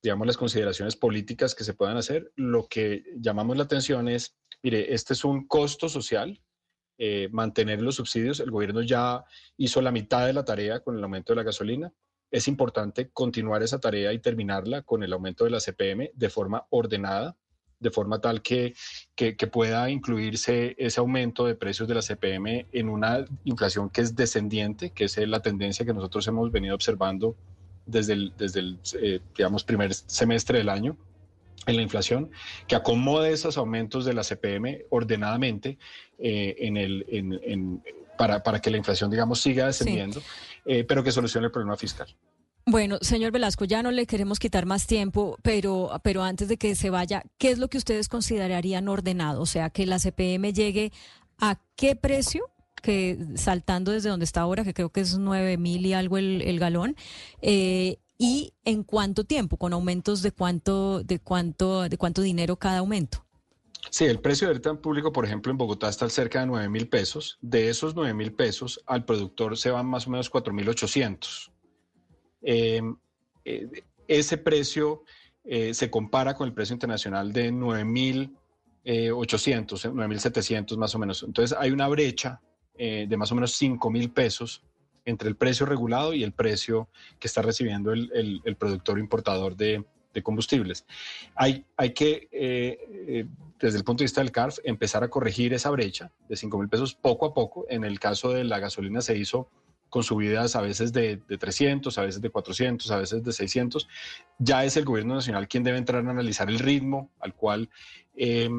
digamos, 0.00 0.28
las 0.28 0.36
consideraciones 0.36 0.94
políticas 0.94 1.56
que 1.56 1.64
se 1.64 1.74
puedan 1.74 1.96
hacer. 1.96 2.30
Lo 2.36 2.68
que 2.68 3.02
llamamos 3.16 3.56
la 3.56 3.64
atención 3.64 4.06
es, 4.06 4.36
mire, 4.62 4.94
este 4.94 5.14
es 5.14 5.24
un 5.24 5.48
costo 5.48 5.88
social 5.88 6.40
eh, 6.98 7.28
mantener 7.32 7.82
los 7.82 7.96
subsidios. 7.96 8.40
El 8.40 8.50
gobierno 8.50 8.82
ya 8.82 9.24
hizo 9.56 9.80
la 9.82 9.90
mitad 9.90 10.26
de 10.26 10.32
la 10.32 10.44
tarea 10.44 10.80
con 10.80 10.96
el 10.96 11.02
aumento 11.02 11.32
de 11.32 11.36
la 11.36 11.42
gasolina. 11.42 11.92
Es 12.30 12.48
importante 12.48 13.10
continuar 13.10 13.62
esa 13.62 13.80
tarea 13.80 14.12
y 14.12 14.18
terminarla 14.18 14.82
con 14.82 15.02
el 15.02 15.12
aumento 15.12 15.44
de 15.44 15.50
la 15.50 15.60
CPM 15.60 16.10
de 16.14 16.30
forma 16.30 16.66
ordenada, 16.70 17.36
de 17.78 17.90
forma 17.90 18.20
tal 18.20 18.42
que, 18.42 18.74
que, 19.14 19.34
pueda 19.46 19.90
incluirse 19.90 20.74
ese 20.78 21.00
aumento 21.00 21.46
de 21.46 21.54
precios 21.54 21.88
de 21.88 21.94
la 21.94 22.02
CPM 22.02 22.66
en 22.72 22.88
una 22.88 23.24
inflación 23.44 23.90
que 23.90 24.00
es 24.00 24.14
descendiente, 24.14 24.90
que 24.90 25.04
es 25.04 25.16
la 25.18 25.42
tendencia 25.42 25.84
que 25.84 25.92
nosotros 25.92 26.26
hemos 26.28 26.50
venido 26.50 26.74
observando 26.74 27.36
desde 27.86 28.14
el, 28.14 28.32
desde 28.38 28.60
el 28.60 28.78
eh, 29.00 29.20
digamos, 29.36 29.64
primer 29.64 29.92
semestre 29.94 30.58
del 30.58 30.68
año 30.68 30.96
en 31.66 31.76
la 31.76 31.82
inflación, 31.82 32.30
que 32.66 32.76
acomode 32.76 33.32
esos 33.32 33.56
aumentos 33.56 34.04
de 34.04 34.14
la 34.14 34.22
CPM 34.22 34.84
ordenadamente 34.90 35.78
eh, 36.18 36.56
en 36.58 36.76
el, 36.76 37.04
en, 37.08 37.82
para, 38.16 38.42
para, 38.42 38.60
que 38.60 38.70
la 38.70 38.76
inflación, 38.76 39.10
digamos, 39.10 39.40
siga 39.40 39.66
descendiendo, 39.66 40.22
eh, 40.64 40.84
pero 40.84 41.02
que 41.02 41.12
solucione 41.12 41.46
el 41.46 41.52
problema 41.52 41.76
fiscal. 41.76 42.08
Bueno, 42.66 42.96
señor 43.02 43.30
Velasco, 43.30 43.66
ya 43.66 43.82
no 43.82 43.90
le 43.90 44.06
queremos 44.06 44.38
quitar 44.38 44.64
más 44.64 44.86
tiempo, 44.86 45.36
pero, 45.42 45.90
pero 46.02 46.22
antes 46.22 46.48
de 46.48 46.56
que 46.56 46.74
se 46.74 46.88
vaya, 46.88 47.22
¿qué 47.36 47.50
es 47.50 47.58
lo 47.58 47.68
que 47.68 47.76
ustedes 47.76 48.08
considerarían 48.08 48.88
ordenado? 48.88 49.42
O 49.42 49.46
sea, 49.46 49.68
que 49.68 49.84
la 49.84 49.98
CPM 49.98 50.52
llegue 50.52 50.90
a 51.38 51.60
qué 51.76 51.94
precio 51.94 52.48
que 52.80 53.18
saltando 53.34 53.92
desde 53.92 54.10
donde 54.10 54.24
está 54.24 54.42
ahora, 54.42 54.62
que 54.62 54.74
creo 54.74 54.90
que 54.90 55.00
es 55.00 55.18
nueve 55.18 55.56
mil 55.56 55.84
y 55.86 55.94
algo 55.94 56.18
el, 56.18 56.42
el 56.42 56.58
galón, 56.58 56.96
eh, 57.40 57.98
y 58.18 58.52
en 58.64 58.84
cuánto 58.84 59.24
tiempo, 59.24 59.56
con 59.56 59.72
aumentos 59.72 60.22
de 60.22 60.32
cuánto, 60.32 61.02
de 61.02 61.18
cuánto, 61.18 61.88
de 61.88 61.98
cuánto 61.98 62.22
dinero 62.22 62.56
cada 62.56 62.78
aumento. 62.78 63.24
Sí, 63.90 64.04
el 64.04 64.20
precio 64.20 64.48
del 64.48 64.60
tan 64.60 64.78
público, 64.78 65.12
por 65.12 65.24
ejemplo, 65.24 65.52
en 65.52 65.58
Bogotá 65.58 65.88
está 65.88 66.08
cerca 66.08 66.40
de 66.40 66.46
9 66.46 66.68
mil 66.68 66.88
pesos. 66.88 67.38
De 67.40 67.68
esos 67.68 67.94
9 67.94 68.14
mil 68.14 68.32
pesos, 68.32 68.80
al 68.86 69.04
productor 69.04 69.56
se 69.58 69.70
van 69.70 69.86
más 69.86 70.06
o 70.06 70.10
menos 70.10 70.30
4 70.30 70.52
mil 70.52 70.68
800. 70.68 71.52
Em, 72.42 72.96
eh, 73.44 73.68
ese 74.08 74.38
precio 74.38 75.04
eh, 75.44 75.74
se 75.74 75.90
compara 75.90 76.34
con 76.34 76.46
el 76.46 76.54
precio 76.54 76.74
internacional 76.74 77.32
de 77.32 77.52
9 77.52 77.84
mil 77.84 78.36
800, 78.86 79.86
9 79.94 80.08
mil 80.08 80.20
700 80.20 80.76
más 80.76 80.94
o 80.94 80.98
menos. 80.98 81.22
Entonces 81.22 81.56
hay 81.58 81.70
una 81.70 81.88
brecha 81.88 82.40
eh, 82.76 83.06
de 83.08 83.16
más 83.16 83.32
o 83.32 83.34
menos 83.34 83.52
5 83.52 83.90
mil 83.90 84.10
pesos 84.10 84.62
entre 85.04 85.28
el 85.28 85.36
precio 85.36 85.66
regulado 85.66 86.14
y 86.14 86.22
el 86.22 86.32
precio 86.32 86.88
que 87.18 87.28
está 87.28 87.42
recibiendo 87.42 87.92
el, 87.92 88.56
productor 88.58 88.98
importador 88.98 89.56
de, 89.56 89.84
combustibles. 90.22 90.86
Hay, 91.34 91.64
hay 91.76 91.92
que, 91.92 92.28
eh, 92.30 92.78
eh, 93.08 93.26
desde 93.58 93.78
el 93.78 93.84
punto 93.84 94.02
de 94.02 94.04
vista 94.04 94.20
del 94.20 94.30
CARF, 94.30 94.58
empezar 94.62 95.02
a 95.02 95.08
corregir 95.08 95.52
esa 95.54 95.70
brecha 95.70 96.12
de 96.28 96.36
5 96.36 96.56
mil 96.58 96.68
pesos 96.68 96.94
poco 96.94 97.26
a 97.26 97.34
poco. 97.34 97.66
En 97.68 97.82
el 97.82 97.98
caso 97.98 98.30
de 98.30 98.44
la 98.44 98.60
gasolina 98.60 99.00
se 99.00 99.18
hizo 99.18 99.50
con 99.94 100.02
subidas 100.02 100.56
a 100.56 100.60
veces 100.60 100.92
de, 100.92 101.18
300, 101.18 101.96
a 101.98 102.02
veces 102.02 102.20
de 102.20 102.30
400, 102.30 102.90
a 102.90 102.98
veces 102.98 103.22
de 103.22 103.32
600. 103.32 103.88
Ya 104.38 104.64
es 104.64 104.76
el 104.76 104.84
gobierno 104.84 105.14
nacional 105.14 105.48
quien 105.48 105.62
debe 105.62 105.78
entrar 105.78 106.04
a 106.04 106.10
analizar 106.10 106.48
el 106.48 106.58
ritmo 106.58 107.10
al 107.20 107.34
cual 107.34 107.68
eh, 108.16 108.50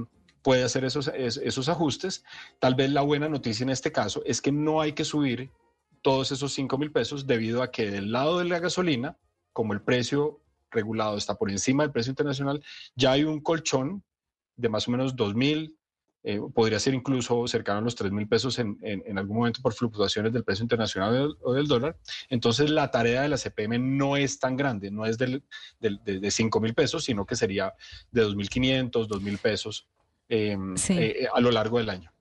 puede 0.41 0.63
hacer 0.63 0.85
esos, 0.85 1.07
esos 1.09 1.69
ajustes. 1.69 2.23
Tal 2.59 2.75
vez 2.75 2.89
la 2.91 3.01
buena 3.01 3.27
noticia 3.27 3.63
en 3.63 3.69
este 3.69 3.91
caso 3.91 4.23
es 4.25 4.41
que 4.41 4.51
no 4.51 4.79
hay 4.79 4.93
que 4.93 5.03
subir 5.03 5.51
todos 6.05 6.31
esos 6.31 6.53
5 6.53 6.77
mil 6.77 6.91
pesos 6.91 7.25
debido 7.25 7.63
a 7.63 7.71
que 7.71 7.89
del 7.89 8.11
lado 8.11 8.37
de 8.37 8.45
la 8.45 8.59
gasolina, 8.59 9.17
como 9.51 9.73
el 9.73 9.81
precio 9.81 10.39
regulado 10.69 11.17
está 11.17 11.33
por 11.33 11.49
encima 11.49 11.81
del 11.81 11.91
precio 11.91 12.11
internacional, 12.11 12.63
ya 12.95 13.13
hay 13.13 13.23
un 13.23 13.41
colchón 13.41 14.03
de 14.55 14.69
más 14.69 14.87
o 14.87 14.91
menos 14.91 15.15
2 15.15 15.33
mil, 15.33 15.79
eh, 16.21 16.39
podría 16.53 16.79
ser 16.79 16.93
incluso 16.93 17.47
cercano 17.47 17.79
a 17.79 17.81
los 17.81 17.95
3 17.95 18.11
mil 18.11 18.27
pesos 18.27 18.59
en, 18.59 18.77
en, 18.83 19.17
algún 19.17 19.37
momento 19.37 19.63
por 19.63 19.73
fluctuaciones 19.73 20.31
del 20.31 20.43
precio 20.43 20.61
internacional 20.61 21.35
o 21.41 21.53
del 21.53 21.65
dólar. 21.65 21.97
Entonces 22.29 22.69
la 22.69 22.91
tarea 22.91 23.23
de 23.23 23.29
la 23.29 23.37
CPM 23.37 23.97
no 23.97 24.15
es 24.15 24.37
tan 24.37 24.55
grande, 24.55 24.91
no 24.91 25.07
es 25.07 25.17
del, 25.17 25.43
del, 25.79 26.03
de, 26.03 26.29
5 26.29 26.59
mil 26.59 26.75
pesos, 26.75 27.03
sino 27.03 27.25
que 27.25 27.35
sería 27.35 27.73
de 28.11 28.27
2.500, 28.27 29.07
2 29.07 29.21
mil 29.23 29.39
pesos 29.39 29.87
em, 30.29 30.75
eh, 30.89 31.27
a 31.33 31.41
lo 31.41 31.49
largo 31.49 31.79
del 31.79 31.89
año. 31.89 32.14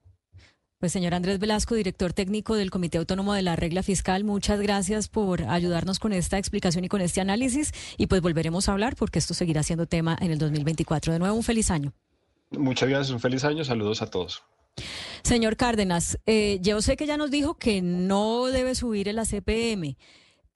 Pues 0.85 0.93
señor 0.93 1.15
Andrés 1.15 1.39
Velasco, 1.39 1.73
director 1.73 2.13
técnico 2.13 2.53
del 2.53 2.69
Comité 2.69 2.99
Autónomo 2.99 3.33
de 3.33 3.41
la 3.41 3.55
Regla 3.55 3.81
Fiscal, 3.81 4.23
muchas 4.23 4.59
gracias 4.59 5.07
por 5.07 5.41
ayudarnos 5.41 5.97
con 5.97 6.13
esta 6.13 6.37
explicación 6.37 6.85
y 6.85 6.89
con 6.89 7.01
este 7.01 7.21
análisis 7.21 7.71
y 7.97 8.05
pues 8.05 8.21
volveremos 8.21 8.69
a 8.69 8.73
hablar 8.73 8.95
porque 8.95 9.17
esto 9.17 9.33
seguirá 9.33 9.63
siendo 9.63 9.87
tema 9.87 10.15
en 10.21 10.29
el 10.29 10.37
2024. 10.37 11.11
De 11.11 11.17
nuevo, 11.17 11.35
un 11.35 11.41
feliz 11.41 11.71
año. 11.71 11.91
Muchas 12.51 12.87
gracias, 12.87 13.09
un 13.09 13.19
feliz 13.19 13.43
año, 13.45 13.65
saludos 13.65 14.03
a 14.03 14.11
todos. 14.11 14.43
Señor 15.23 15.57
Cárdenas, 15.57 16.19
eh, 16.27 16.59
yo 16.61 16.79
sé 16.83 16.97
que 16.97 17.07
ya 17.07 17.17
nos 17.17 17.31
dijo 17.31 17.55
que 17.55 17.81
no 17.81 18.45
debe 18.45 18.75
subir 18.75 19.07
el 19.07 19.17
ACPM, 19.17 19.97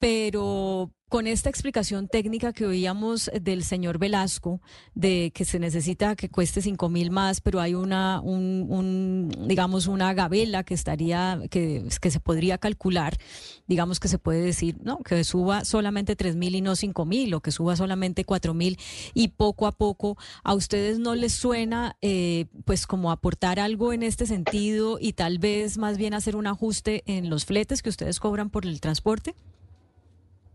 pero 0.00 0.90
con 1.10 1.26
esta 1.26 1.50
explicación 1.50 2.06
técnica 2.06 2.52
que 2.52 2.64
oíamos 2.64 3.32
del 3.42 3.64
señor 3.64 3.98
Velasco, 3.98 4.60
de 4.94 5.32
que 5.34 5.44
se 5.44 5.58
necesita 5.58 6.14
que 6.14 6.28
cueste 6.28 6.62
cinco 6.62 6.88
mil 6.88 7.10
más, 7.10 7.40
pero 7.40 7.60
hay 7.60 7.74
una, 7.74 8.20
un, 8.20 9.28
digamos, 9.48 9.88
una 9.88 10.14
gabela 10.14 10.62
que 10.62 10.72
estaría, 10.72 11.40
que, 11.50 11.84
que 12.00 12.10
se 12.12 12.20
podría 12.20 12.58
calcular, 12.58 13.18
digamos 13.66 13.98
que 13.98 14.06
se 14.06 14.18
puede 14.18 14.40
decir, 14.40 14.78
no, 14.84 14.98
que 14.98 15.24
suba 15.24 15.64
solamente 15.64 16.14
tres 16.14 16.36
mil 16.36 16.54
y 16.54 16.60
no 16.60 16.76
cinco 16.76 17.04
mil, 17.04 17.34
o 17.34 17.40
que 17.40 17.50
suba 17.50 17.74
solamente 17.74 18.24
cuatro 18.24 18.54
mil, 18.54 18.78
y 19.12 19.28
poco 19.28 19.66
a 19.66 19.72
poco, 19.72 20.16
¿a 20.44 20.54
ustedes 20.54 21.00
no 21.00 21.16
les 21.16 21.32
suena, 21.32 21.96
eh, 22.02 22.46
pues, 22.64 22.86
como 22.86 23.10
aportar 23.10 23.58
algo 23.58 23.92
en 23.92 24.04
este 24.04 24.26
sentido 24.26 24.96
y 25.00 25.14
tal 25.14 25.40
vez 25.40 25.76
más 25.76 25.98
bien 25.98 26.14
hacer 26.14 26.36
un 26.36 26.46
ajuste 26.46 27.02
en 27.06 27.28
los 27.30 27.44
fletes 27.46 27.82
que 27.82 27.90
ustedes 27.90 28.20
cobran 28.20 28.48
por 28.48 28.64
el 28.64 28.80
transporte? 28.80 29.34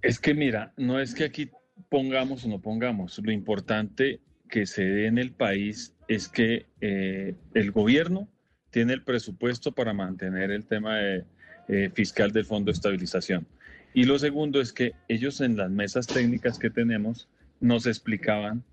Es 0.05 0.19
que 0.19 0.35
mira, 0.35 0.71
no 0.77 0.99
es 0.99 1.15
que 1.15 1.23
aquí 1.23 1.49
pongamos 1.89 2.45
o 2.45 2.47
no 2.47 2.61
pongamos, 2.61 3.17
lo 3.23 3.31
importante 3.31 4.19
que 4.47 4.67
se 4.67 4.83
dé 4.83 5.07
en 5.07 5.17
el 5.17 5.31
país 5.31 5.95
es 6.07 6.29
que 6.29 6.67
eh, 6.79 7.33
el 7.55 7.71
gobierno 7.71 8.29
tiene 8.69 8.93
el 8.93 9.03
presupuesto 9.03 9.71
para 9.71 9.93
mantener 9.93 10.51
el 10.51 10.67
tema 10.67 10.99
eh, 11.01 11.23
fiscal 11.95 12.31
del 12.31 12.45
Fondo 12.45 12.69
de 12.71 12.73
Estabilización. 12.73 13.47
Y 13.95 14.03
lo 14.03 14.19
segundo 14.19 14.61
es 14.61 14.73
que 14.73 14.93
ellos 15.07 15.41
en 15.41 15.57
las 15.57 15.71
mesas 15.71 16.05
técnicas 16.05 16.59
que 16.59 16.69
tenemos 16.69 17.27
nos 17.59 17.87
explicaban 17.87 18.63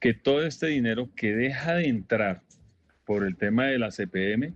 que 0.00 0.14
todo 0.14 0.40
este 0.46 0.68
dinero 0.68 1.10
que 1.14 1.36
deja 1.36 1.74
de 1.74 1.88
entrar 1.88 2.40
por 3.04 3.26
el 3.26 3.36
tema 3.36 3.66
de 3.66 3.78
la 3.78 3.90
CPM, 3.90 4.54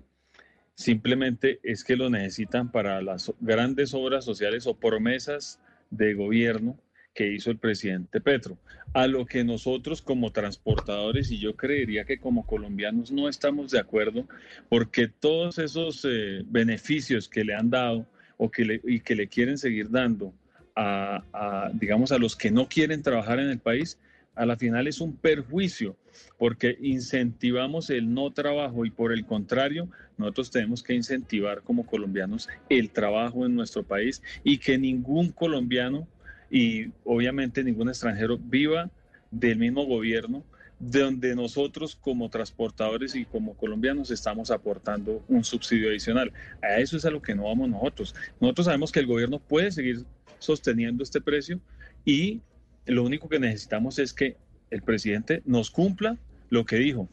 simplemente 0.77 1.61
es 1.62 1.85
que 1.85 1.97
lo 1.97 2.09
necesitan 2.09 2.73
para 2.73 3.03
las 3.03 3.35
grandes 3.38 3.92
obras 3.92 4.25
sociales 4.25 4.66
o 4.66 4.81
promesas 4.81 5.61
de 5.93 6.15
gobierno 6.15 6.77
que 7.15 7.31
hizo 7.31 7.51
el 7.51 7.59
presidente 7.59 8.21
Petro, 8.21 8.59
a 8.95 9.07
lo 9.07 9.27
que 9.27 9.45
nosotros 9.45 10.01
como 10.01 10.33
transportadores 10.33 11.31
y 11.31 11.39
yo 11.39 11.55
creería 11.55 12.05
que 12.05 12.19
como 12.19 12.47
colombianos 12.47 13.13
no 13.13 13.29
estamos 13.29 13.71
de 13.71 13.79
acuerdo 13.79 14.27
porque 14.71 15.09
todos 15.09 15.59
esos 15.59 16.07
eh, 16.09 16.43
beneficios 16.47 17.29
que 17.29 17.45
le 17.45 17.55
han 17.55 17.69
dado 17.69 18.07
o 18.39 18.51
que 18.51 18.65
le, 18.65 18.81
y 18.85 19.01
que 19.01 19.15
le 19.15 19.29
quieren 19.29 19.59
seguir 19.59 19.91
dando 19.91 20.33
a, 20.75 21.71
digamos, 21.75 22.13
a 22.13 22.19
los 22.19 22.35
que 22.35 22.51
no 22.51 22.67
quieren 22.67 23.03
trabajar 23.03 23.39
en 23.39 23.51
el 23.51 23.59
país, 23.59 23.99
a 24.35 24.47
la 24.47 24.57
final 24.57 24.87
es 24.87 25.01
un 25.01 25.16
perjuicio 25.16 25.97
porque 26.38 26.77
incentivamos 26.81 27.90
el 27.90 28.12
no 28.12 28.31
trabajo 28.33 28.85
y 28.85 28.90
por 28.90 29.12
el 29.12 29.25
contrario, 29.25 29.88
nosotros 30.16 30.51
tenemos 30.51 30.83
que 30.83 30.95
incentivar 30.95 31.62
como 31.62 31.87
colombianos 31.87 32.49
el 32.68 32.90
trabajo 32.90 33.47
en 33.47 33.55
nuestro 33.55 33.83
país 33.83 34.23
y 34.45 34.59
que 34.59 34.79
ningún 34.79 35.31
colombiano 35.31 36.07
y 36.51 36.88
obviamente 37.05 37.64
ningún 37.64 37.88
extranjero 37.88 38.38
viva 38.38 38.90
del 39.31 39.59
mismo 39.59 39.85
gobierno 39.87 40.45
donde 40.79 41.37
nosotros 41.37 41.95
como 41.95 42.29
transportadores 42.29 43.14
y 43.14 43.25
como 43.25 43.55
colombianos 43.57 44.11
estamos 44.11 44.51
aportando 44.51 45.23
un 45.29 45.45
subsidio 45.45 45.88
adicional. 45.88 46.33
A 46.61 46.81
eso 46.81 46.97
es 46.97 47.05
a 47.05 47.11
lo 47.11 47.23
que 47.23 47.37
no 47.37 47.45
vamos 47.45 47.68
nosotros. 47.68 48.16
Nosotros 48.40 48.64
sabemos 48.64 48.90
que 48.90 48.99
el 48.99 49.07
gobierno 49.07 49.38
puede 49.38 49.71
seguir 49.71 50.05
sosteniendo 50.40 51.05
este 51.05 51.21
precio 51.21 51.61
y 52.05 52.40
lo 52.87 53.05
único 53.05 53.29
que 53.29 53.38
necesitamos 53.38 53.99
es 53.99 54.12
que 54.12 54.37
el 54.71 54.83
presidente 54.83 55.42
nos 55.45 55.71
cumpla 55.71 56.18
lo 56.51 56.64
que 56.64 56.77
dijo. 56.77 57.09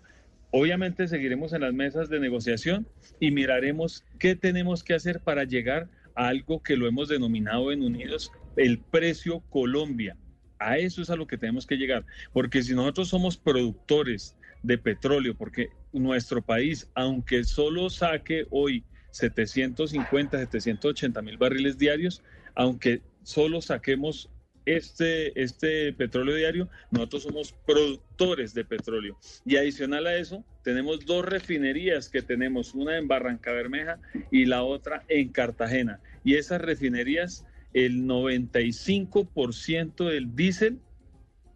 Obviamente 0.51 1.07
seguiremos 1.07 1.53
en 1.53 1.61
las 1.61 1.73
mesas 1.73 2.09
de 2.09 2.19
negociación 2.19 2.87
y 3.19 3.31
miraremos 3.31 4.03
qué 4.17 4.35
tenemos 4.35 4.83
que 4.83 4.95
hacer 4.95 5.19
para 5.19 5.43
llegar 5.43 5.89
a 6.15 6.27
algo 6.27 6.63
que 6.63 6.75
lo 6.75 6.87
hemos 6.87 7.07
denominado 7.07 7.71
en 7.71 7.83
Unidos 7.83 8.31
el 8.55 8.79
precio 8.79 9.41
Colombia. 9.49 10.17
A 10.57 10.77
eso 10.77 11.01
es 11.01 11.09
a 11.09 11.15
lo 11.15 11.27
que 11.27 11.37
tenemos 11.37 11.65
que 11.65 11.77
llegar, 11.77 12.05
porque 12.33 12.63
si 12.63 12.73
nosotros 12.73 13.07
somos 13.07 13.37
productores 13.37 14.35
de 14.63 14.77
petróleo, 14.77 15.35
porque 15.35 15.69
nuestro 15.93 16.41
país, 16.41 16.89
aunque 16.95 17.43
solo 17.45 17.89
saque 17.89 18.45
hoy 18.49 18.83
750, 19.11 20.37
780 20.37 21.21
mil 21.21 21.37
barriles 21.37 21.77
diarios, 21.77 22.21
aunque 22.55 23.01
solo 23.23 23.61
saquemos 23.61 24.29
este, 24.75 25.41
este 25.41 25.93
petróleo 25.93 26.35
diario, 26.35 26.69
nosotros 26.91 27.23
somos 27.23 27.53
productores 27.65 28.53
de 28.53 28.65
petróleo. 28.65 29.17
Y 29.45 29.57
adicional 29.57 30.07
a 30.07 30.15
eso, 30.15 30.43
tenemos 30.63 31.05
dos 31.05 31.25
refinerías 31.25 32.09
que 32.09 32.21
tenemos, 32.21 32.73
una 32.73 32.97
en 32.97 33.07
Barranca 33.07 33.51
Bermeja 33.51 33.99
y 34.31 34.45
la 34.45 34.63
otra 34.63 35.03
en 35.07 35.29
Cartagena. 35.29 35.99
Y 36.23 36.35
esas 36.35 36.61
refinerías, 36.61 37.45
el 37.73 38.03
95% 38.03 40.09
del 40.09 40.35
diésel 40.35 40.79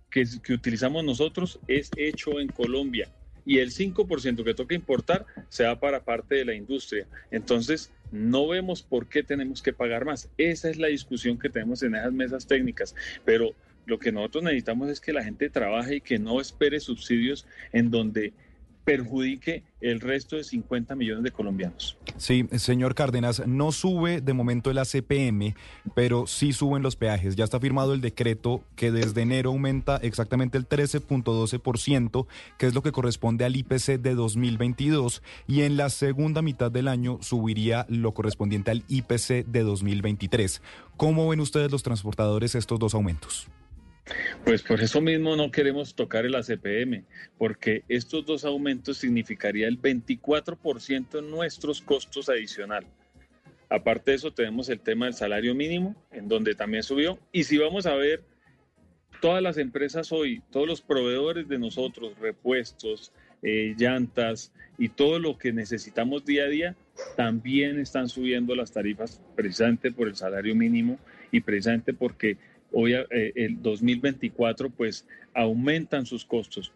que, 0.09 0.25
que 0.43 0.53
utilizamos 0.53 1.03
nosotros 1.03 1.59
es 1.67 1.89
hecho 1.97 2.39
en 2.39 2.47
Colombia 2.47 3.09
y 3.45 3.59
el 3.59 3.71
5% 3.71 4.43
que 4.43 4.53
toca 4.53 4.75
importar 4.75 5.25
se 5.49 5.65
va 5.65 5.79
para 5.79 6.03
parte 6.03 6.35
de 6.35 6.45
la 6.45 6.53
industria. 6.53 7.07
Entonces, 7.31 7.91
no 8.13 8.47
vemos 8.47 8.83
por 8.83 9.07
qué 9.07 9.23
tenemos 9.23 9.63
que 9.63 9.73
pagar 9.73 10.05
más. 10.05 10.29
Esa 10.37 10.69
es 10.69 10.77
la 10.77 10.87
discusión 10.87 11.39
que 11.39 11.49
tenemos 11.49 11.81
en 11.81 11.95
esas 11.95 12.13
mesas 12.13 12.45
técnicas, 12.45 12.95
pero 13.25 13.55
lo 13.87 13.97
que 13.97 14.11
nosotros 14.11 14.43
necesitamos 14.43 14.89
es 14.89 15.01
que 15.01 15.13
la 15.13 15.23
gente 15.23 15.49
trabaje 15.49 15.95
y 15.95 16.01
que 16.01 16.19
no 16.19 16.39
espere 16.39 16.79
subsidios 16.79 17.47
en 17.71 17.89
donde 17.89 18.31
perjudique 18.83 19.63
el 19.81 19.99
resto 19.99 20.35
de 20.35 20.43
50 20.43 20.95
millones 20.95 21.23
de 21.23 21.31
colombianos. 21.31 21.97
Sí, 22.17 22.47
señor 22.57 22.95
Cárdenas, 22.95 23.45
no 23.47 23.71
sube 23.71 24.21
de 24.21 24.33
momento 24.33 24.71
el 24.71 24.77
ACPM, 24.77 25.55
pero 25.95 26.27
sí 26.27 26.53
suben 26.53 26.83
los 26.83 26.95
peajes. 26.95 27.35
Ya 27.35 27.43
está 27.43 27.59
firmado 27.59 27.93
el 27.93 28.01
decreto 28.01 28.63
que 28.75 28.91
desde 28.91 29.21
enero 29.21 29.49
aumenta 29.51 29.97
exactamente 29.97 30.57
el 30.57 30.67
13.12%, 30.67 32.27
que 32.57 32.67
es 32.67 32.73
lo 32.73 32.81
que 32.81 32.91
corresponde 32.91 33.45
al 33.45 33.55
IPC 33.55 33.99
de 33.99 34.15
2022, 34.15 35.21
y 35.47 35.61
en 35.61 35.77
la 35.77 35.89
segunda 35.89 36.41
mitad 36.41 36.71
del 36.71 36.87
año 36.87 37.19
subiría 37.21 37.85
lo 37.89 38.13
correspondiente 38.13 38.71
al 38.71 38.83
IPC 38.87 39.45
de 39.45 39.63
2023. 39.63 40.61
¿Cómo 40.97 41.27
ven 41.27 41.39
ustedes 41.39 41.71
los 41.71 41.83
transportadores 41.83 42.55
estos 42.55 42.79
dos 42.79 42.93
aumentos? 42.93 43.47
Pues 44.43 44.61
por 44.61 44.81
eso 44.81 44.99
mismo 44.99 45.35
no 45.35 45.51
queremos 45.51 45.95
tocar 45.95 46.25
el 46.25 46.35
ACPM, 46.35 47.05
porque 47.37 47.83
estos 47.87 48.25
dos 48.25 48.43
aumentos 48.43 48.97
significaría 48.97 49.67
el 49.67 49.81
24% 49.81 51.19
en 51.19 51.31
nuestros 51.31 51.81
costos 51.81 52.27
adicional. 52.27 52.85
Aparte 53.69 54.11
de 54.11 54.17
eso, 54.17 54.33
tenemos 54.33 54.69
el 54.69 54.79
tema 54.79 55.05
del 55.05 55.13
salario 55.13 55.55
mínimo, 55.55 55.95
en 56.11 56.27
donde 56.27 56.53
también 56.53 56.83
subió. 56.83 57.17
Y 57.31 57.45
si 57.45 57.57
vamos 57.57 57.85
a 57.85 57.95
ver, 57.95 58.23
todas 59.21 59.41
las 59.41 59.57
empresas 59.57 60.11
hoy, 60.11 60.43
todos 60.51 60.67
los 60.67 60.81
proveedores 60.81 61.47
de 61.47 61.57
nosotros, 61.57 62.19
repuestos, 62.19 63.13
eh, 63.41 63.73
llantas 63.77 64.51
y 64.77 64.89
todo 64.89 65.17
lo 65.17 65.37
que 65.37 65.53
necesitamos 65.53 66.25
día 66.25 66.43
a 66.43 66.47
día, 66.47 66.75
también 67.15 67.79
están 67.79 68.09
subiendo 68.09 68.53
las 68.55 68.71
tarifas 68.71 69.21
precisamente 69.35 69.91
por 69.91 70.07
el 70.07 70.15
salario 70.15 70.55
mínimo 70.55 70.99
y 71.31 71.39
precisamente 71.41 71.93
porque 71.93 72.37
hoy 72.73 72.93
eh, 72.95 73.31
el 73.35 73.61
2024 73.61 74.69
pues 74.69 75.07
aumentan 75.33 76.05
sus 76.05 76.25
costos. 76.25 76.71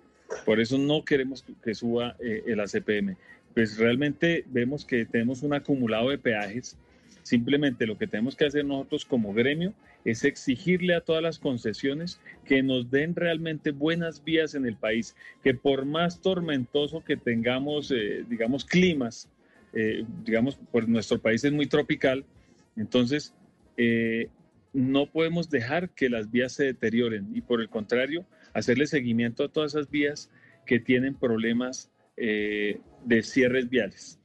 Por 0.46 0.60
eso 0.60 0.78
no 0.78 1.04
queremos 1.04 1.44
que 1.64 1.74
suba 1.74 2.16
eh, 2.20 2.44
el 2.48 2.60
ACPM. 2.60 3.18
Pues 3.54 3.78
realmente 3.78 4.46
vemos 4.48 4.86
que 4.86 5.06
tenemos 5.06 5.42
un 5.42 5.54
acumulado 5.54 6.10
de 6.10 6.18
peajes. 6.18 6.78
Simplemente 7.24 7.86
lo 7.88 7.98
que 7.98 8.08
tenemos 8.08 8.36
que 8.36 8.46
hacer 8.46 8.64
nosotros 8.64 9.04
como 9.04 9.34
gremio 9.34 9.74
es 10.06 10.24
exigirle 10.24 10.96
a 10.96 11.02
todas 11.02 11.22
las 11.22 11.40
concesiones 11.40 12.22
que 12.46 12.64
nos 12.64 12.90
den 12.90 13.16
realmente 13.16 13.72
buenas 13.72 14.24
vías 14.24 14.56
en 14.56 14.66
el 14.66 14.78
país, 14.78 15.16
que 15.44 15.54
por 15.54 15.84
más 15.86 16.22
tormentoso 16.22 17.04
que 17.04 17.18
tengamos, 17.18 17.92
eh, 17.92 18.24
digamos, 18.30 18.64
climas, 18.64 19.30
digamos, 20.26 20.58
pues 20.72 20.88
nuestro 20.88 21.20
país 21.20 21.44
es 21.44 21.52
muy 21.52 21.68
tropical, 21.68 22.26
entonces 22.78 23.32
no 24.78 25.08
podemos 25.08 25.50
dejar 25.50 25.90
que 25.90 26.08
las 26.08 26.30
vías 26.30 26.54
se 26.54 26.66
deterioren 26.66 27.36
y 27.36 27.42
por 27.42 27.62
el 27.62 27.70
contrario, 27.70 28.28
hacerle 28.54 28.86
seguimiento 28.86 29.44
a 29.44 29.50
todas 29.50 29.74
esas 29.74 29.90
vías 29.90 30.30
que 30.68 30.80
tienen 30.80 31.16
problemas 31.16 31.90
eh, 32.16 32.80
de 33.04 33.24
cierres 33.24 33.70
viales. 33.70 34.20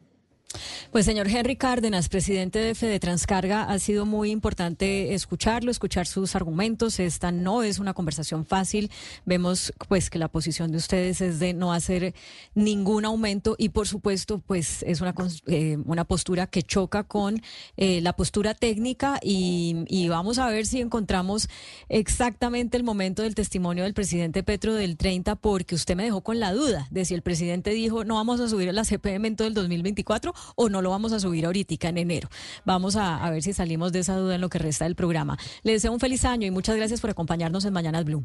Pues 0.93 1.07
señor 1.07 1.27
Henry 1.27 1.57
Cárdenas, 1.57 2.11
presidente 2.11 2.59
de 2.59 2.75
Fede 2.75 3.01
Transcarga, 3.01 3.63
ha 3.63 3.79
sido 3.79 4.05
muy 4.05 4.31
importante 4.31 5.15
escucharlo, 5.15 5.71
escuchar 5.71 6.07
sus 6.07 6.37
argumentos. 6.37 7.01
Esta 7.01 7.33
no 7.33 7.63
es 7.63 7.79
una 7.79 7.95
conversación 7.95 8.45
fácil. 8.45 8.91
Vemos 9.25 9.73
pues 9.89 10.11
que 10.11 10.19
la 10.19 10.29
posición 10.29 10.71
de 10.71 10.77
ustedes 10.77 11.23
es 11.23 11.39
de 11.39 11.55
no 11.55 11.73
hacer 11.73 12.15
ningún 12.55 13.07
aumento 13.07 13.57
y 13.57 13.71
por 13.71 13.89
supuesto 13.89 14.39
pues 14.47 14.83
es 14.83 15.01
una, 15.01 15.15
eh, 15.47 15.79
una 15.87 16.05
postura 16.05 16.47
que 16.47 16.63
choca 16.63 17.05
con 17.05 17.41
eh, 17.79 18.03
la 18.03 18.13
postura 18.13 18.53
técnica 18.53 19.19
y, 19.23 20.09
vamos 20.11 20.39
a 20.39 20.51
ver 20.51 20.67
si 20.67 20.79
encontramos 20.79 21.49
exactamente 21.89 22.77
el 22.77 22.85
momento 22.85 23.23
del 23.23 23.35
testimonio 23.35 23.85
del 23.85 23.95
presidente 23.95 24.43
Petro 24.43 24.75
del 24.75 24.99
30 24.99 25.37
porque 25.37 25.75
usted 25.75 25.97
me 25.97 26.05
dejó 26.05 26.21
con 26.21 26.39
la 26.39 26.53
duda 26.53 26.87
de 26.91 27.07
si 27.07 27.15
el 27.15 27.23
presidente 27.23 27.71
dijo 27.71 28.05
no 28.05 28.17
vamos 28.17 28.41
a 28.41 28.49
subir 28.51 28.69
a 28.69 28.73
la 28.75 28.85
CPM 28.85 29.29
en 29.29 29.37
todo 29.37 29.49
el 29.49 29.55
2024 29.55 30.35
o 30.55 30.69
no 30.69 30.82
lo 30.83 30.91
vamos 30.91 31.13
a 31.13 31.21
subir 31.21 31.47
ahorita 31.47 31.89
en 31.89 31.99
enero. 31.99 32.29
Vamos 32.65 32.97
a, 32.97 33.29
ver 33.31 33.43
si 33.43 33.53
salimos 33.53 33.93
de 33.93 34.01
esa 34.01 34.17
duda 34.17 34.35
en 34.35 34.41
lo 34.41 34.49
que 34.49 34.59
resta 34.59 34.85
del 34.85 34.95
programa. 34.95 35.39
Les 35.63 35.77
deseo 35.77 35.93
un 35.93 36.01
feliz 36.01 36.25
año 36.25 36.47
y 36.47 36.51
muchas 36.51 36.77
gracias 36.77 37.01
por 37.01 37.11
acompañarnos 37.11 37.65
en 37.65 37.73
Mañanas 37.73 38.05
Blue. 38.05 38.25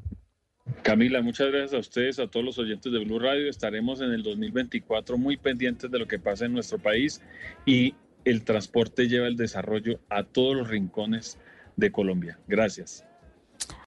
Camila, 0.83 1.21
muchas 1.21 1.47
gracias 1.47 1.73
a 1.73 1.77
ustedes, 1.77 2.19
a 2.19 2.27
todos 2.27 2.45
los 2.45 2.59
oyentes 2.59 2.91
de 2.91 2.99
Blue 2.99 3.19
Radio. 3.19 3.49
Estaremos 3.49 4.01
en 4.01 4.11
el 4.11 4.23
2024 4.23 5.17
muy 5.17 5.37
pendientes 5.37 5.89
de 5.89 5.99
lo 5.99 6.07
que 6.07 6.19
pasa 6.19 6.45
en 6.45 6.53
nuestro 6.53 6.77
país 6.77 7.21
y 7.65 7.95
el 8.25 8.43
transporte 8.43 9.07
lleva 9.07 9.27
el 9.27 9.37
desarrollo 9.37 9.99
a 10.09 10.23
todos 10.23 10.55
los 10.55 10.67
rincones 10.67 11.37
de 11.77 11.91
Colombia. 11.91 12.37
Gracias. 12.47 13.05